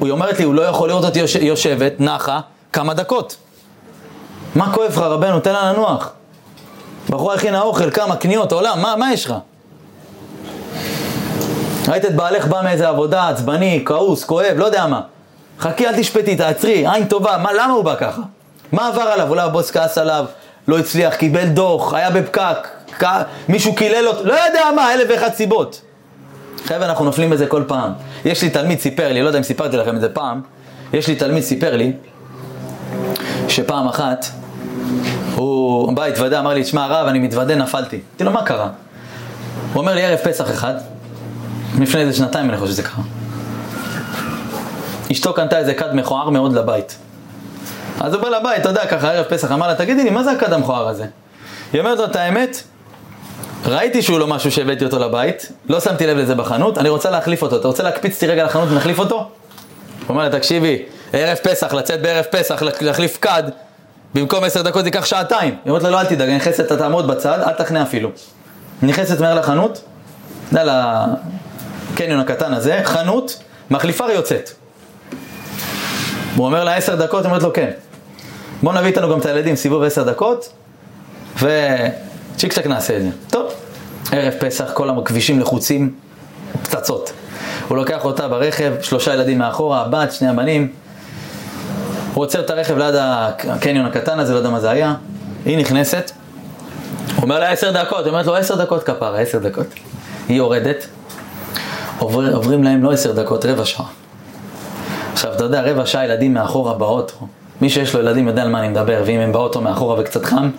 [0.00, 2.40] היא אומרת לי, הוא לא יכול לראות אותי יושבת, נחה,
[2.72, 3.36] כמה דקות.
[4.54, 5.40] מה כואב לך רבנו?
[5.40, 6.12] תן לה לנוח.
[7.10, 9.34] בחורה הכינה אוכל, כמה קניות, עולם, מה, מה יש לך?
[11.88, 15.00] ראית את בעלך בא מאיזה עבודה, עצבני, כעוס, כואב, לא יודע מה.
[15.58, 18.22] חכי, אל תשפטי, תעצרי, עין טובה, מה, למה הוא בא ככה?
[18.72, 19.28] מה עבר עליו?
[19.28, 20.24] אולי הבוס כעס עליו,
[20.68, 23.04] לא הצליח, קיבל דוח, היה בפקק, כ...
[23.48, 25.80] מישהו קילל אותו, לא יודע מה, אלף ואחת סיבות.
[26.64, 27.92] חבר'ה, אנחנו נופלים בזה כל פעם.
[28.24, 30.40] יש לי תלמיד סיפר לי, לא יודע אם סיפרתי לכם את זה פעם,
[30.92, 31.92] יש לי תלמיד סיפר לי,
[33.50, 34.26] שפעם אחת,
[35.34, 37.96] הוא בא, התוודה, אמר לי, תשמע הרב, אני מתוודה, נפלתי.
[37.96, 38.68] אמרתי לו, מה קרה?
[39.72, 40.74] הוא אומר לי, ערב פסח אחד,
[41.80, 43.04] לפני איזה שנתיים אני חושב שזה קרה.
[45.12, 46.96] אשתו קנתה איזה כד מכוער מאוד לבית.
[48.00, 50.30] אז הוא בא לבית, אתה יודע, ככה ערב פסח, אמר לה, תגידי לי, מה זה
[50.30, 51.06] הכד המכוער הזה?
[51.72, 52.62] היא אומרת לו, את האמת,
[53.66, 57.42] ראיתי שהוא לא משהו שהבאתי אותו לבית, לא שמתי לב לזה בחנות, אני רוצה להחליף
[57.42, 57.56] אותו.
[57.56, 59.16] אתה רוצה להקפיץ אותי רגע לחנות ונחליף אותו?
[59.16, 59.28] הוא
[60.08, 60.82] אומר לה, תקשיבי,
[61.12, 63.42] ערב פסח, לצאת בערב פסח, להחליף כד,
[64.14, 65.54] במקום עשר דקות זה ייקח שעתיים.
[65.64, 68.10] היא אומרת לה, לא, אל תדאג, נכנסת, אתה תעמוד בצד, אל תחנה אפילו.
[68.82, 69.84] נכנסת מהר לחנות,
[70.52, 71.04] אתה יודע,
[71.92, 74.50] לקניון הקטן הזה, חנות, מחליפה ויוצאת.
[76.36, 77.70] הוא אומר לה עשר דקות, היא אומרת לו כן.
[78.62, 80.52] בוא נביא איתנו גם את הילדים, סיבוב עשר דקות,
[81.36, 83.08] וצ'יק צ'ק נעשה את זה.
[83.30, 83.52] טוב,
[84.12, 85.94] ערב פסח, כל הכבישים לחוצים,
[86.62, 87.12] פצצות.
[87.68, 90.72] הוא לוקח אותה ברכב, שלושה ילדים מאחורה, הבת, שני הבנים.
[92.14, 94.94] הוא עוצר את הרכב ליד הקניון הקטן הזה, לא יודע מה זה היה.
[95.44, 96.10] היא נכנסת,
[97.16, 99.66] הוא אומר לה עשר דקות, היא אומרת לו עשר דקות כפרה, עשר דקות.
[100.28, 100.86] היא יורדת,
[101.98, 103.86] עובר, עוברים להם לא עשר דקות, רבע שעה.
[105.12, 107.26] עכשיו, אתה יודע, רבע שעה ילדים מאחורה באוטו.
[107.60, 110.50] מי שיש לו ילדים יודע על מה אני מדבר, ואם הם באוטו מאחורה וקצת חם,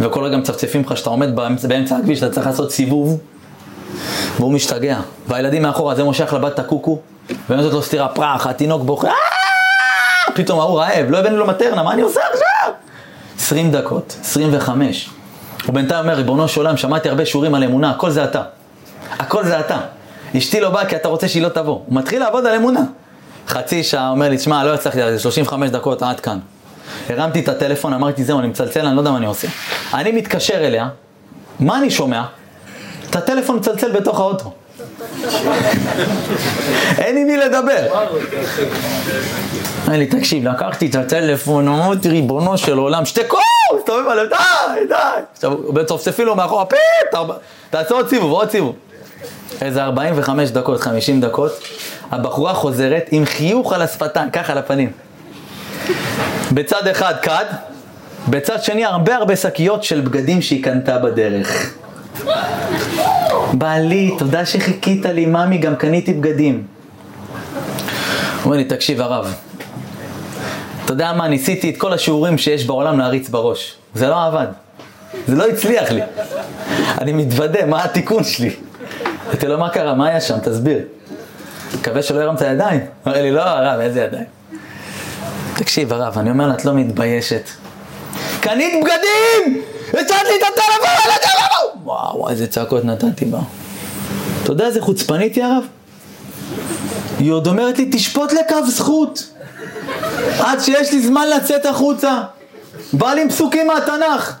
[0.00, 3.20] וכל רגע מצפצפים לך שאתה עומד באמצע, באמצע הכביש, אתה צריך לעשות סיבוב,
[4.36, 5.00] והוא משתגע.
[5.28, 6.98] והילדים מאחורה, זה מושך לבת את הקוקו,
[7.50, 9.10] ונותנת לו סטירה פרח, התינוק בוכה,
[10.34, 12.72] פתאום ההוא רעב, לא הבאנו לו מטרנה, מה אני עושה עכשיו?
[13.38, 15.10] 20 דקות, 25.
[15.66, 18.42] הוא בינתיים אומר, ריבונו של עולם, שמעתי הרבה שיעורים על אמונה, הכל זה אתה.
[19.18, 19.78] הכל זה אתה.
[20.36, 21.72] אשתי לא באה כי אתה רוצה שהיא לא תבוא.
[21.72, 22.80] הוא מתחיל לעבוד על אמונה.
[23.48, 26.38] חצי שעה, אומר לי, תשמע, לא הצלחתי, זה 35 דקות, עד כאן.
[27.08, 29.48] הרמתי את הטלפון, אמרתי, זהו, אני מצלצל, אני לא יודע מה אני עושה.
[29.94, 30.88] אני מתקשר אליה,
[31.60, 32.24] מה אני שומע?
[33.10, 34.52] את הטלפון מצלצל בתוך האוטו.
[36.98, 37.86] אין עם מי לדבר.
[39.86, 43.38] אמר לי, תקשיב, לקחתי את הטלפון, אמרתי, ריבונו של עולם, שתקו!
[43.76, 44.94] מסתובב עליהם, די, די.
[45.32, 47.20] עכשיו, מצופצפים לו מאחורה, פיפ,
[47.70, 48.74] תעשה עוד סיבוב, עוד סיבוב.
[49.62, 51.52] איזה 45 דקות, 50 דקות,
[52.10, 54.92] הבחורה חוזרת עם חיוך על השפתיים, ככה על הפנים.
[56.52, 57.44] בצד אחד כד,
[58.28, 61.74] בצד שני הרבה הרבה שקיות של בגדים שהיא קנתה בדרך.
[63.52, 66.66] בעלי, תודה שחיכית לי, ממי, גם קניתי בגדים.
[68.44, 69.34] אומר לי, תקשיב הרב,
[70.84, 73.76] אתה יודע מה, ניסיתי את כל השיעורים שיש בעולם להריץ בראש.
[73.94, 74.46] זה לא עבד.
[75.26, 76.00] זה לא הצליח לי.
[76.98, 78.50] אני מתוודה, מה התיקון שלי?
[79.26, 79.94] אמרתי לו, מה קרה?
[79.94, 80.38] מה היה שם?
[80.38, 80.78] תסביר.
[81.78, 82.80] מקווה שלא הרמת ידיים.
[83.06, 84.24] אמר לי, לא, הרב, איזה ידיים?
[85.54, 87.48] תקשיב, הרב, אני אומר לה, את לא מתביישת.
[88.40, 89.62] קנית בגדים!
[89.88, 90.80] הצעת לי את הטלפון!
[90.82, 91.49] וואו,
[91.90, 93.38] וואו, איזה צעקות נתתי בה.
[94.42, 95.64] אתה יודע איזה חוצפנית היא, הרב?
[97.18, 99.28] היא עוד אומרת לי, תשפוט לקו זכות.
[100.38, 102.22] עד שיש לי זמן לצאת החוצה.
[102.92, 104.34] בא לי עם פסוקים מהתנ"ך.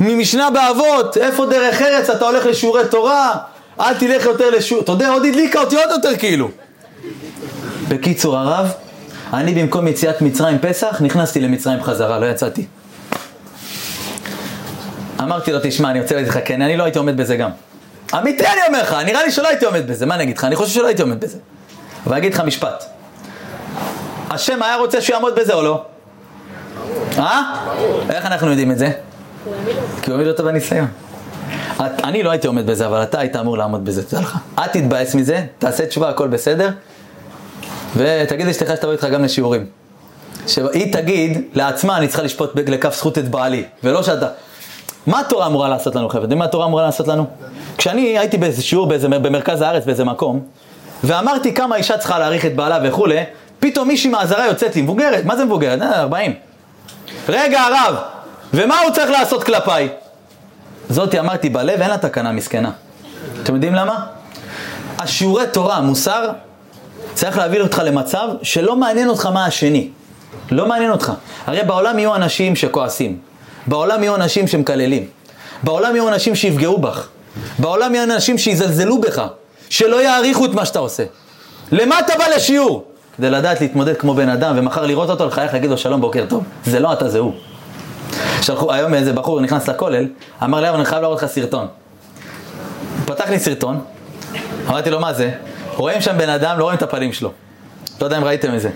[0.00, 3.34] ממשנה באבות, איפה דרך ארץ אתה הולך לשיעורי תורה,
[3.80, 6.48] אל תלך יותר לשיעור, אתה יודע, עוד הדליקה אותי עוד יותר כאילו.
[7.88, 8.72] בקיצור הרב,
[9.32, 12.66] אני במקום יציאת מצרים פסח, נכנסתי למצרים חזרה, לא יצאתי.
[15.20, 17.50] אמרתי לו, תשמע, אני רוצה להגיד לך, כן, אני לא הייתי עומד בזה גם.
[18.14, 20.44] אמיתי אני אומר לך, נראה לי שלא הייתי עומד בזה, מה אני אגיד לך?
[20.44, 21.38] אני חושב שלא הייתי עומד בזה.
[22.06, 22.84] אבל אגיד לך משפט.
[24.30, 25.84] השם היה רוצה שהוא יעמוד בזה או לא?
[27.18, 27.42] אה?
[28.10, 28.90] איך אנחנו יודעים את זה?
[30.02, 30.86] כי הוא העמיד אותו בניסיון.
[31.80, 34.38] אני לא הייתי עומד בזה, אבל אתה היית אמור לעמוד בזה, תדע לך.
[34.58, 36.70] אל תתבאס מזה, תעשה תשובה, הכל בסדר,
[37.96, 39.66] ותגיד לאשתך שתבוא איתך גם לשיעורים.
[40.46, 44.28] שהיא תגיד לעצמה, אני צריכה לשפוט לכף זכות את בעלי, ולא שאתה...
[45.06, 46.34] מה התורה אמורה לעשות לנו, חבר'ה?
[46.34, 47.26] מה התורה אמורה לעשות לנו?
[47.78, 50.40] כשאני הייתי באיזה שיעור באיזה, במרכז הארץ, באיזה מקום,
[51.04, 53.24] ואמרתי כמה אישה צריכה להעריך את בעלה וכולי,
[53.60, 55.82] פתאום מישהי מהעזרה יוצאת לי, מבוגרת, מה זה מבוגרת?
[55.82, 56.34] אה, 40.
[57.28, 57.96] רגע, הרב,
[58.54, 59.88] ומה הוא צריך לעשות כלפיי?
[60.88, 62.70] זאתי אמרתי בלב, אין לה תקנה מסכנה.
[63.42, 64.06] אתם יודעים למה?
[64.98, 66.30] השיעורי תורה, מוסר,
[67.14, 69.88] צריך להביא אותך למצב שלא מעניין אותך מה השני.
[70.50, 71.12] לא מעניין אותך.
[71.46, 73.18] הרי בעולם יהיו אנשים שכועסים.
[73.66, 75.06] בעולם יהיו אנשים שמקללים.
[75.62, 77.08] בעולם יהיו אנשים שיפגעו בך.
[77.58, 79.22] בעולם יהיו אנשים שיזלזלו בך.
[79.68, 81.04] שלא יעריכו את מה שאתה עושה.
[81.72, 82.84] למה אתה בא לשיעור?
[83.16, 86.44] כדי לדעת להתמודד כמו בן אדם, ומחר לראות אותו, לחייך להגיד לו שלום, בוקר טוב.
[86.64, 87.32] זה לא אתה, זה הוא.
[88.42, 90.06] שלחו, היום איזה בחור נכנס לכולל,
[90.42, 91.66] אמר לי, אבל אני חייב להראות לך סרטון.
[93.04, 93.80] פתח לי סרטון,
[94.68, 95.30] אמרתי לו, מה זה?
[95.76, 97.32] רואים שם בן אדם, לא רואים את הפנים שלו.
[98.00, 98.70] לא יודע אם ראיתם את זה.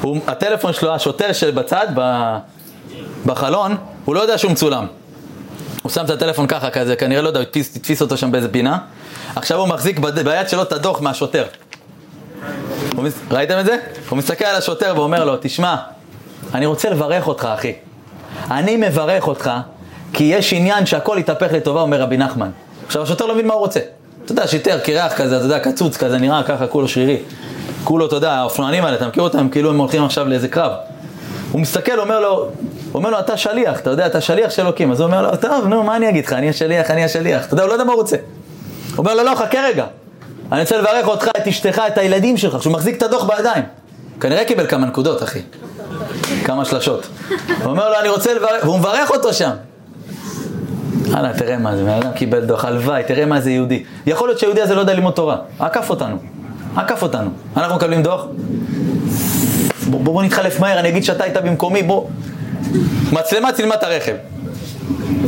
[0.00, 1.86] הוא, הטלפון שלו, השוטר שבצד,
[3.26, 4.86] בחלון, הוא לא יודע שהוא מצולם.
[5.82, 8.78] הוא שם את הטלפון ככה כזה, כנראה לא יודע, הוא התפיס אותו שם באיזה פינה.
[9.36, 11.44] עכשיו הוא מחזיק בד- ביד שלו את הדוח מהשוטר.
[12.96, 13.76] מס- ראיתם את זה?
[14.08, 15.76] הוא מסתכל על השוטר ואומר לו, תשמע,
[16.54, 17.72] אני רוצה לברך אותך, אחי.
[18.50, 19.50] אני מברך אותך,
[20.12, 22.50] כי יש עניין שהכל יתהפך לטובה, אומר רבי נחמן.
[22.86, 23.80] עכשיו, השוטר לא מבין מה הוא רוצה.
[24.24, 27.16] אתה יודע, שיטר, קרח כזה, אתה יודע, קצוץ כזה, נראה ככה, כולו שרירי.
[27.84, 30.72] כולו, אתה יודע, האופנוענים האלה, אתה מכיר אותם, כאילו הם הולכים עכשיו לאיזה קרב.
[31.52, 32.48] הוא מסתכל, אומר לו,
[32.98, 34.92] אומר לו, אתה שליח, אתה יודע, אתה שליח של אלוקים.
[34.92, 37.46] אז הוא אומר לו, טוב, נו, מה אני אגיד לך, אני השליח, אני השליח.
[37.46, 38.16] אתה יודע, הוא לא יודע מה הוא רוצה.
[38.16, 39.84] הוא אומר לו, לא, חכה רגע.
[40.52, 43.62] אני רוצה לברך אותך, את אשתך, את הילדים שלך, שהוא מחזיק את הדוח בידיים.
[44.20, 45.40] כנראה קיבל כמה נקודות, אחי.
[46.44, 47.06] כמה שלשות.
[47.28, 49.50] הוא אומר לו, אני רוצה לברך, והוא מברך אותו שם.
[51.12, 53.84] הלאה, תראה מה זה, בן אדם קיבל דוח, הלוואי, תראה מה זה יהודי.
[54.06, 56.16] יכול להיות שהיהודי הזה לא יודע ללמוד תורה, עקף אותנו,
[56.76, 57.30] עקף אותנו.
[57.56, 58.26] אנחנו מקבלים דוח?
[59.90, 62.04] בוא, בוא, בוא נתחלף מהר, אני אגיד שאתה היית במקומי, בוא.
[63.12, 64.14] מצלמה צילמה את הרכב.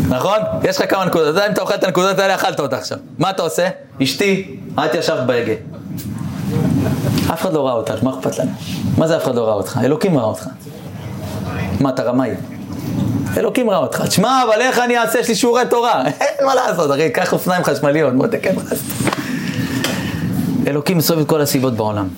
[0.08, 0.38] נכון?
[0.64, 2.98] יש לך כמה נקודות, אם אתה אוכל את הנקודות האלה, אכלת אותה עכשיו.
[3.18, 3.68] מה אתה עושה?
[4.02, 5.52] אשתי, את ישבת בהגה.
[7.32, 8.50] אף אחד לא ראה אותך, מה אכפת לנו?
[8.98, 9.80] מה זה אף אחד לא ראה אותך?
[9.84, 10.46] אלוקים ראה אותך.
[11.80, 12.30] מה, אתה רמאי?
[13.36, 14.02] אלוקים ראה אותך.
[14.06, 15.18] תשמע, אבל איך אני אעשה?
[15.18, 16.04] יש לי שיעורי תורה.
[16.20, 18.72] אין מה לעשות, אחי, קח אופניים חשמליות, בוא תקן לך.
[20.66, 22.08] אלוקים מסובב את כל הסיבות בעולם.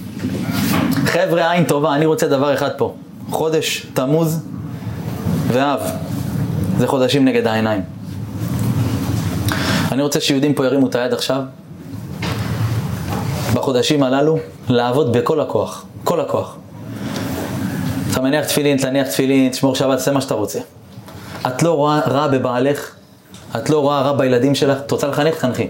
[1.06, 2.94] חבר'ה, עין טובה, אני רוצה דבר אחד פה.
[3.30, 4.40] חודש תמוז
[5.52, 5.80] ואב.
[6.78, 7.82] זה חודשים נגד העיניים.
[9.92, 11.42] אני רוצה שיהודים פה ירימו את היד עכשיו,
[13.54, 14.38] בחודשים הללו,
[14.68, 15.84] לעבוד בכל הכוח.
[16.04, 16.56] כל הכוח.
[18.10, 20.58] אתה מניח תפילין, תניח תפילין, תשמור שבת, תעשה מה שאתה רוצה.
[21.46, 22.90] את לא רואה רע בבעלך,
[23.56, 25.68] את לא רואה רע בילדים שלך, את רוצה לחנך, תחנכי.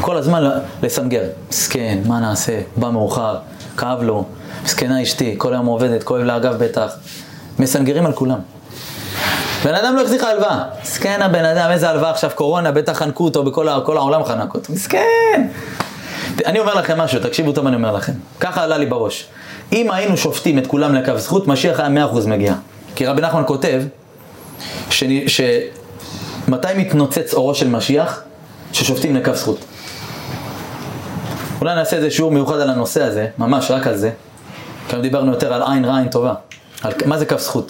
[0.00, 0.50] כל הזמן
[0.82, 1.22] לסנגר.
[1.50, 2.60] מסכן, מה נעשה?
[2.76, 3.36] בא מאוחר,
[3.76, 4.24] כאב לו,
[4.64, 6.96] מסכנה אשתי, כל היום עובדת, כואב לה אגב בטח.
[7.58, 8.38] מסנגרים על כולם.
[9.64, 10.64] בן אדם לא החזיק הלוואה.
[10.82, 14.72] מסכן הבן אדם, איזה הלוואה עכשיו, קורונה, בטח חנקו אותו, בכל העולם חנק אותו.
[14.72, 15.48] מסכן.
[16.46, 18.12] אני אומר לכם משהו, תקשיבו טוב אני אומר לכם.
[18.40, 19.26] ככה עלה לי בראש.
[19.72, 22.54] אם היינו שופטים את כולם לקו זכות, משיח היה 100% מגיע.
[22.94, 23.82] כי רבי נחמן כותב,
[24.90, 25.04] ש...
[25.26, 25.40] ש...
[26.48, 28.22] מתנוצץ אורו של משיח?
[28.72, 29.64] ששופטים לקו זכות.
[31.60, 34.10] אולי נעשה איזה שיעור מיוחד על הנושא הזה, ממש רק על זה.
[34.90, 36.34] היום דיברנו יותר על עין רע, עין טובה.
[37.06, 37.66] מה זה כף זכות.